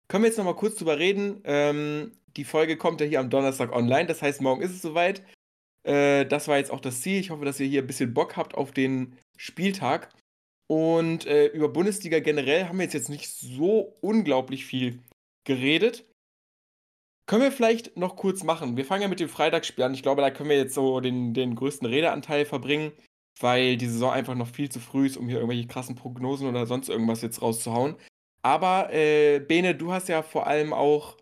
[0.07, 1.41] Können wir jetzt noch mal kurz drüber reden?
[1.43, 5.21] Ähm, die Folge kommt ja hier am Donnerstag online, das heißt, morgen ist es soweit.
[5.83, 7.19] Äh, das war jetzt auch das Ziel.
[7.19, 10.13] Ich hoffe, dass ihr hier ein bisschen Bock habt auf den Spieltag.
[10.67, 15.01] Und äh, über Bundesliga generell haben wir jetzt, jetzt nicht so unglaublich viel
[15.45, 16.05] geredet.
[17.25, 18.77] Können wir vielleicht noch kurz machen?
[18.77, 19.93] Wir fangen ja mit dem Freitagsspiel an.
[19.93, 22.91] Ich glaube, da können wir jetzt so den, den größten Redeanteil verbringen,
[23.39, 26.65] weil die Saison einfach noch viel zu früh ist, um hier irgendwelche krassen Prognosen oder
[26.65, 27.95] sonst irgendwas jetzt rauszuhauen.
[28.41, 31.17] Aber äh, Bene, du hast ja vor allem auch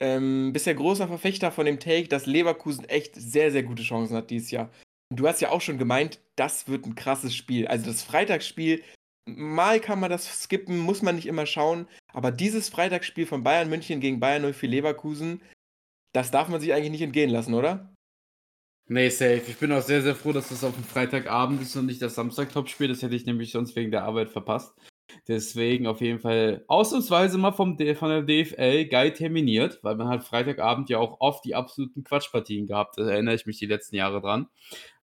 [0.00, 4.16] ähm, bist ja großer Verfechter von dem Take, dass Leverkusen echt sehr, sehr gute Chancen
[4.16, 4.70] hat dieses Jahr.
[5.14, 7.66] Du hast ja auch schon gemeint, das wird ein krasses Spiel.
[7.66, 8.82] Also das Freitagsspiel,
[9.26, 11.88] mal kann man das skippen, muss man nicht immer schauen.
[12.12, 15.40] Aber dieses Freitagsspiel von Bayern München gegen Bayern 04 Leverkusen,
[16.12, 17.92] das darf man sich eigentlich nicht entgehen lassen, oder?
[18.88, 19.42] Nee, safe.
[19.48, 22.14] Ich bin auch sehr, sehr froh, dass das auf dem Freitagabend ist und nicht das
[22.14, 22.88] Samstag-Topspiel.
[22.88, 24.74] Das hätte ich nämlich sonst wegen der Arbeit verpasst.
[25.28, 30.24] Deswegen auf jeden Fall ausnahmsweise mal vom, von der DFL geil terminiert, weil man halt
[30.24, 32.98] Freitagabend ja auch oft die absoluten Quatschpartien gehabt.
[32.98, 34.48] Da erinnere ich mich die letzten Jahre dran.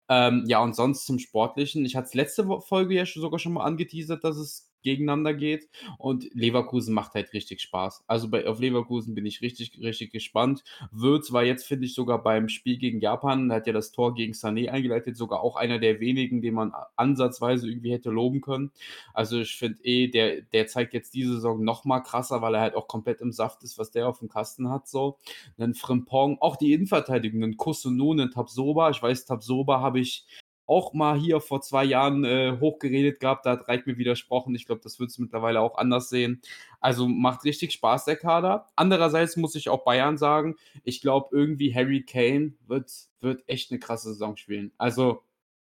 [0.10, 1.86] Ähm, ja, und sonst zum Sportlichen.
[1.86, 5.70] Ich hatte es letzte Folge ja sogar schon mal angeteasert, dass es gegeneinander geht.
[5.98, 8.04] Und Leverkusen macht halt richtig Spaß.
[8.08, 10.64] Also bei, auf Leverkusen bin ich richtig, richtig gespannt.
[10.92, 14.34] Würz war jetzt, finde ich, sogar beim Spiel gegen Japan, hat ja das Tor gegen
[14.34, 18.72] Sané eingeleitet, sogar auch einer der wenigen, den man ansatzweise irgendwie hätte loben können.
[19.14, 22.62] Also ich finde eh, der, der zeigt jetzt diese Saison noch mal krasser, weil er
[22.62, 24.88] halt auch komplett im Saft ist, was der auf dem Kasten hat.
[24.88, 25.18] So.
[25.58, 28.90] Dann Frimpong, auch die Innenverteidigung, einen Kusunu, einen Tabsoba.
[28.90, 30.26] Ich weiß, Tabsoba habe ich
[30.74, 34.56] auch mal hier vor zwei Jahren äh, hochgeredet gehabt, da hat Reik mir widersprochen.
[34.56, 36.42] Ich glaube, das wird es mittlerweile auch anders sehen.
[36.80, 38.68] Also macht richtig Spaß, der Kader.
[38.76, 43.80] Andererseits muss ich auch Bayern sagen, ich glaube, irgendwie Harry Kane wird, wird echt eine
[43.80, 44.72] krasse Saison spielen.
[44.78, 45.24] Also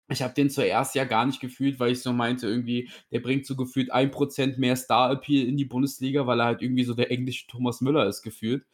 [0.09, 3.47] ich habe den zuerst ja gar nicht gefühlt, weil ich so meinte, irgendwie, der bringt
[3.47, 7.11] so gefühlt ein Prozent mehr Star-Appeal in die Bundesliga, weil er halt irgendwie so der
[7.11, 8.65] englische Thomas Müller ist gefühlt.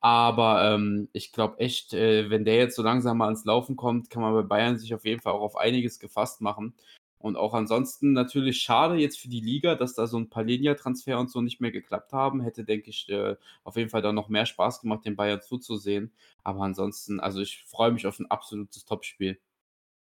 [0.00, 4.10] Aber ähm, ich glaube echt, äh, wenn der jetzt so langsam mal ans Laufen kommt,
[4.10, 6.74] kann man bei Bayern sich auf jeden Fall auch auf einiges gefasst machen.
[7.18, 11.18] Und auch ansonsten natürlich schade jetzt für die Liga, dass da so ein paar Linia-Transfer
[11.18, 12.40] und so nicht mehr geklappt haben.
[12.40, 16.12] Hätte, denke ich, äh, auf jeden Fall dann noch mehr Spaß gemacht, den Bayern zuzusehen.
[16.44, 19.38] Aber ansonsten, also ich freue mich auf ein absolutes Topspiel.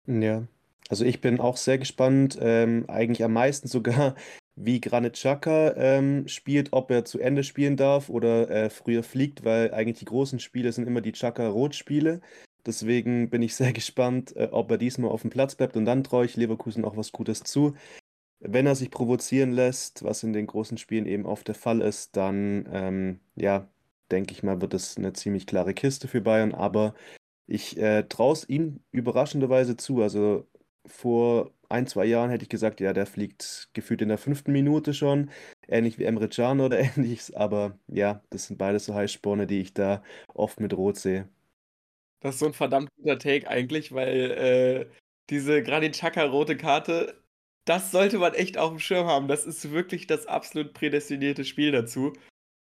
[0.07, 0.49] Ja,
[0.89, 2.39] also ich bin auch sehr gespannt.
[2.41, 4.17] Ähm, eigentlich am meisten sogar,
[4.55, 9.45] wie Granit Xhaka ähm, spielt, ob er zu Ende spielen darf oder äh, früher fliegt,
[9.45, 12.21] weil eigentlich die großen Spiele sind immer die Xhaka-Rot-Spiele.
[12.67, 16.05] Deswegen bin ich sehr gespannt, äh, ob er diesmal auf dem Platz bleibt und dann
[16.05, 17.75] traue ich Leverkusen auch was Gutes zu.
[18.41, 22.17] Wenn er sich provozieren lässt, was in den großen Spielen eben oft der Fall ist,
[22.17, 23.69] dann ähm, ja,
[24.11, 26.95] denke ich mal, wird es eine ziemlich klare Kiste für Bayern, aber
[27.47, 30.03] ich äh, traue es ihm überraschenderweise zu.
[30.03, 30.47] Also
[30.87, 34.95] vor ein, zwei Jahren hätte ich gesagt, ja, der fliegt gefühlt in der fünften Minute
[34.95, 35.31] schon,
[35.69, 39.75] ähnlich wie Emre Can oder ähnliches, aber ja, das sind beides so Heißsporne, die ich
[39.75, 40.03] da
[40.35, 41.29] oft mit Rot sehe.
[42.21, 44.87] Das ist so ein verdammt guter Take eigentlich, weil äh,
[45.31, 47.21] diese Granit Xhaka rote Karte,
[47.65, 49.29] das sollte man echt auf dem Schirm haben.
[49.29, 52.13] Das ist wirklich das absolut prädestinierte Spiel dazu,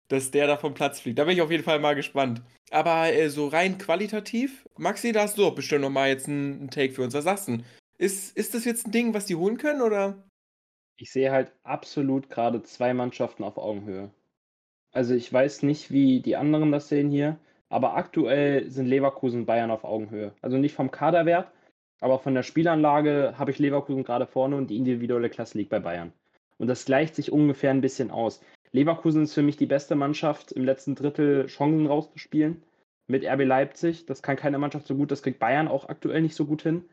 [0.08, 1.18] dass der da vom Platz fliegt.
[1.18, 2.42] Da bin ich auf jeden Fall mal gespannt.
[2.70, 6.70] Aber äh, so rein qualitativ, Maxi, da hast du doch bestimmt noch mal jetzt einen
[6.70, 7.14] Take für uns.
[7.14, 7.58] Was sagst du?
[7.98, 10.22] Ist, ist das jetzt ein Ding, was die holen können, oder?
[10.96, 14.10] Ich sehe halt absolut gerade zwei Mannschaften auf Augenhöhe.
[14.92, 17.38] Also ich weiß nicht, wie die anderen das sehen hier,
[17.68, 20.32] aber aktuell sind Leverkusen und Bayern auf Augenhöhe.
[20.42, 21.50] Also nicht vom Kaderwert,
[22.00, 25.80] aber von der Spielanlage habe ich Leverkusen gerade vorne und die individuelle Klasse liegt bei
[25.80, 26.12] Bayern.
[26.56, 28.40] Und das gleicht sich ungefähr ein bisschen aus.
[28.72, 32.62] Leverkusen ist für mich die beste Mannschaft, im letzten Drittel Chancen rauszuspielen.
[33.06, 36.34] Mit RB Leipzig, das kann keine Mannschaft so gut, das kriegt Bayern auch aktuell nicht
[36.34, 36.84] so gut hin.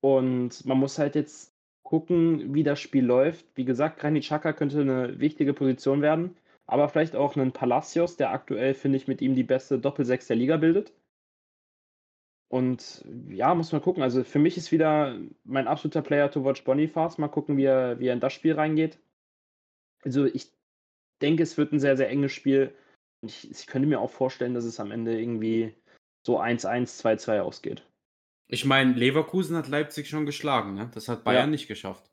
[0.00, 3.46] Und man muss halt jetzt gucken, wie das Spiel läuft.
[3.54, 6.36] Wie gesagt, Granit Xhaka könnte eine wichtige Position werden,
[6.66, 10.36] aber vielleicht auch einen Palacios, der aktuell, finde ich, mit ihm die beste Doppelsechs der
[10.36, 10.92] Liga bildet.
[12.48, 14.02] Und ja, muss man gucken.
[14.02, 17.18] Also für mich ist wieder mein absoluter Player to watch Boniface.
[17.18, 18.98] Mal gucken, wie er, wie er in das Spiel reingeht.
[20.02, 20.50] Also ich
[21.22, 22.74] denke, es wird ein sehr, sehr enges Spiel.
[23.24, 25.74] Ich, ich könnte mir auch vorstellen, dass es am Ende irgendwie
[26.26, 27.89] so 1-1, 2-2 ausgeht.
[28.52, 30.90] Ich meine, Leverkusen hat Leipzig schon geschlagen, ne?
[30.92, 31.50] Das hat Bayern ja.
[31.50, 32.10] nicht geschafft.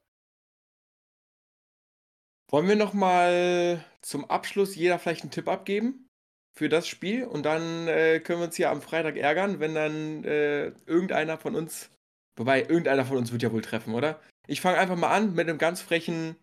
[2.50, 6.08] Wollen wir noch mal zum Abschluss jeder vielleicht einen Tipp abgeben
[6.56, 10.24] für das Spiel und dann äh, können wir uns hier am Freitag ärgern, wenn dann
[10.24, 11.90] äh, irgendeiner von uns,
[12.38, 14.22] wobei irgendeiner von uns wird ja wohl treffen, oder?
[14.48, 16.38] Ich fange einfach mal an mit einem ganz frechen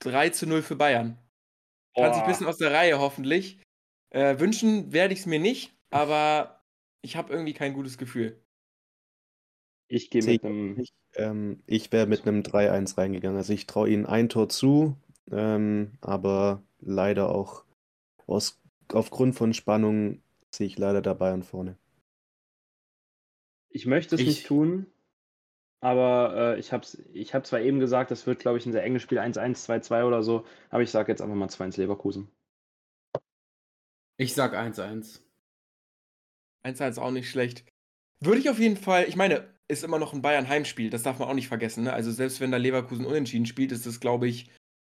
[0.00, 1.18] 3 zu 0 für Bayern.
[1.94, 3.60] Kann sich ein bisschen aus der Reihe hoffentlich.
[4.10, 6.55] Äh, wünschen werde ich es mir nicht, aber
[7.02, 8.40] ich habe irgendwie kein gutes Gefühl.
[9.88, 10.80] Ich gehe mit einem.
[10.80, 13.36] Ich, ähm, ich wäre mit einem 3-1 reingegangen.
[13.36, 14.96] Also ich traue ihnen ein Tor zu,
[15.30, 17.64] ähm, aber leider auch
[18.26, 18.60] aus,
[18.92, 21.76] aufgrund von Spannung sehe ich leider da Bayern vorne.
[23.70, 24.86] Ich möchte es ich, nicht tun,
[25.80, 28.82] aber äh, ich habe ich hab zwar eben gesagt, das wird, glaube ich, ein sehr
[28.82, 32.28] enges Spiel 1-1, 2-2 oder so, aber ich sage jetzt einfach mal 2-1 Leverkusen.
[34.16, 35.20] Ich sage 1-1.
[36.66, 37.64] 1-1 ist auch nicht schlecht.
[38.20, 41.28] Würde ich auf jeden Fall, ich meine, ist immer noch ein Bayern-Heimspiel, das darf man
[41.28, 41.84] auch nicht vergessen.
[41.84, 41.92] Ne?
[41.92, 44.50] Also selbst wenn da Leverkusen unentschieden spielt, ist das, glaube ich,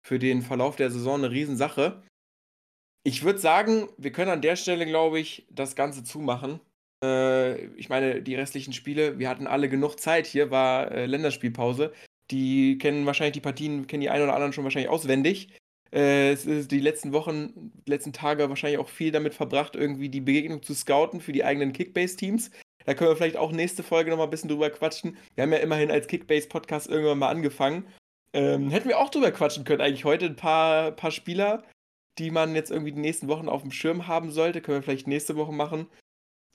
[0.05, 2.01] für den Verlauf der Saison eine Riesensache.
[3.03, 6.59] Ich würde sagen, wir können an der Stelle, glaube ich, das Ganze zumachen.
[7.03, 10.27] Äh, ich meine, die restlichen Spiele, wir hatten alle genug Zeit.
[10.27, 11.93] Hier war äh, Länderspielpause.
[12.29, 15.49] Die kennen wahrscheinlich die Partien, kennen die einen oder anderen schon wahrscheinlich auswendig
[15.91, 20.73] äh, die letzten Wochen, letzten Tage wahrscheinlich auch viel damit verbracht, irgendwie die Begegnung zu
[20.73, 22.49] scouten für die eigenen Kickbase-Teams.
[22.85, 25.17] Da können wir vielleicht auch nächste Folge nochmal ein bisschen drüber quatschen.
[25.35, 27.85] Wir haben ja immerhin als Kickbase-Podcast irgendwann mal angefangen.
[28.33, 31.63] Ähm, hätten wir auch drüber quatschen können, eigentlich heute ein paar, paar Spieler,
[32.17, 34.61] die man jetzt irgendwie die nächsten Wochen auf dem Schirm haben sollte.
[34.61, 35.87] Können wir vielleicht nächste Woche machen.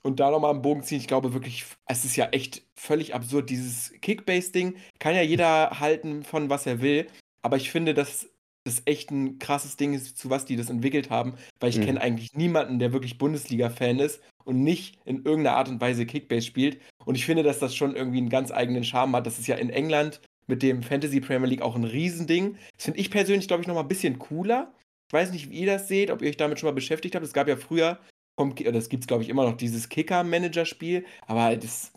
[0.03, 0.99] und da nochmal einen Bogen ziehen.
[0.99, 3.49] Ich glaube wirklich, es ist ja echt völlig absurd.
[3.49, 7.07] Dieses Kickbase-Ding kann ja jeder halten von was er will.
[7.41, 8.29] Aber ich finde, dass
[8.67, 11.85] das echt ein krasses Ding ist, zu was die das entwickelt haben, weil ich mhm.
[11.85, 16.45] kenne eigentlich niemanden, der wirklich Bundesliga-Fan ist und nicht in irgendeiner Art und Weise Kickbase
[16.45, 16.79] spielt.
[17.05, 19.25] Und ich finde, dass das schon irgendwie einen ganz eigenen Charme hat.
[19.25, 22.57] Das ist ja in England mit dem Fantasy Premier League auch ein Riesending.
[22.75, 24.73] Das finde ich persönlich, glaube ich, nochmal ein bisschen cooler.
[25.07, 27.25] Ich weiß nicht, wie ihr das seht, ob ihr euch damit schon mal beschäftigt habt.
[27.25, 27.99] Es gab ja früher,
[28.37, 31.05] vom, das gibt es, glaube ich, immer noch, dieses Kicker-Manager-Spiel.
[31.25, 31.91] Aber das,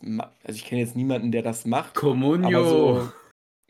[0.44, 1.94] also ich kenne jetzt niemanden, der das macht.
[1.94, 2.64] Comunio.
[2.64, 3.12] So,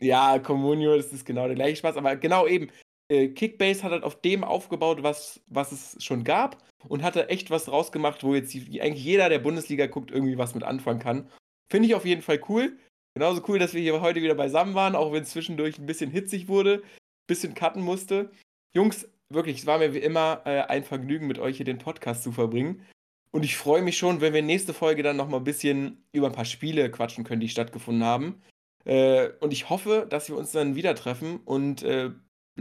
[0.01, 1.97] ja, Comunio, das ist genau der gleiche Spaß.
[1.97, 2.69] Aber genau eben,
[3.11, 6.57] äh, Kickbase hat halt auf dem aufgebaut, was, was es schon gab
[6.87, 10.55] und hatte echt was rausgemacht, wo jetzt die, eigentlich jeder, der Bundesliga guckt, irgendwie was
[10.55, 11.29] mit anfangen kann.
[11.69, 12.77] Finde ich auf jeden Fall cool.
[13.13, 16.09] Genauso cool, dass wir hier heute wieder beisammen waren, auch wenn es zwischendurch ein bisschen
[16.09, 18.31] hitzig wurde, ein bisschen cutten musste.
[18.73, 22.23] Jungs, wirklich, es war mir wie immer äh, ein Vergnügen, mit euch hier den Podcast
[22.23, 22.85] zu verbringen.
[23.31, 26.33] Und ich freue mich schon, wenn wir nächste Folge dann nochmal ein bisschen über ein
[26.33, 28.41] paar Spiele quatschen können, die stattgefunden haben.
[28.85, 32.11] Äh, und ich hoffe, dass wir uns dann wieder treffen und äh,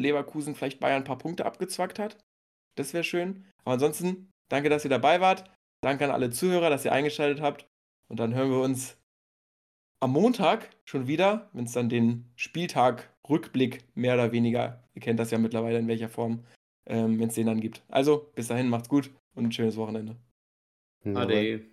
[0.00, 2.18] Leverkusen vielleicht Bayern ein paar Punkte abgezwackt hat.
[2.76, 3.44] Das wäre schön.
[3.64, 5.50] Aber ansonsten, danke, dass ihr dabei wart.
[5.82, 7.66] Danke an alle Zuhörer, dass ihr eingeschaltet habt.
[8.08, 8.96] Und dann hören wir uns
[10.00, 15.20] am Montag schon wieder, wenn es dann den Spieltag Rückblick mehr oder weniger, ihr kennt
[15.20, 16.44] das ja mittlerweile in welcher Form,
[16.86, 17.82] ähm, wenn es den dann gibt.
[17.88, 20.16] Also, bis dahin, macht's gut und ein schönes Wochenende.
[21.04, 21.69] Ade.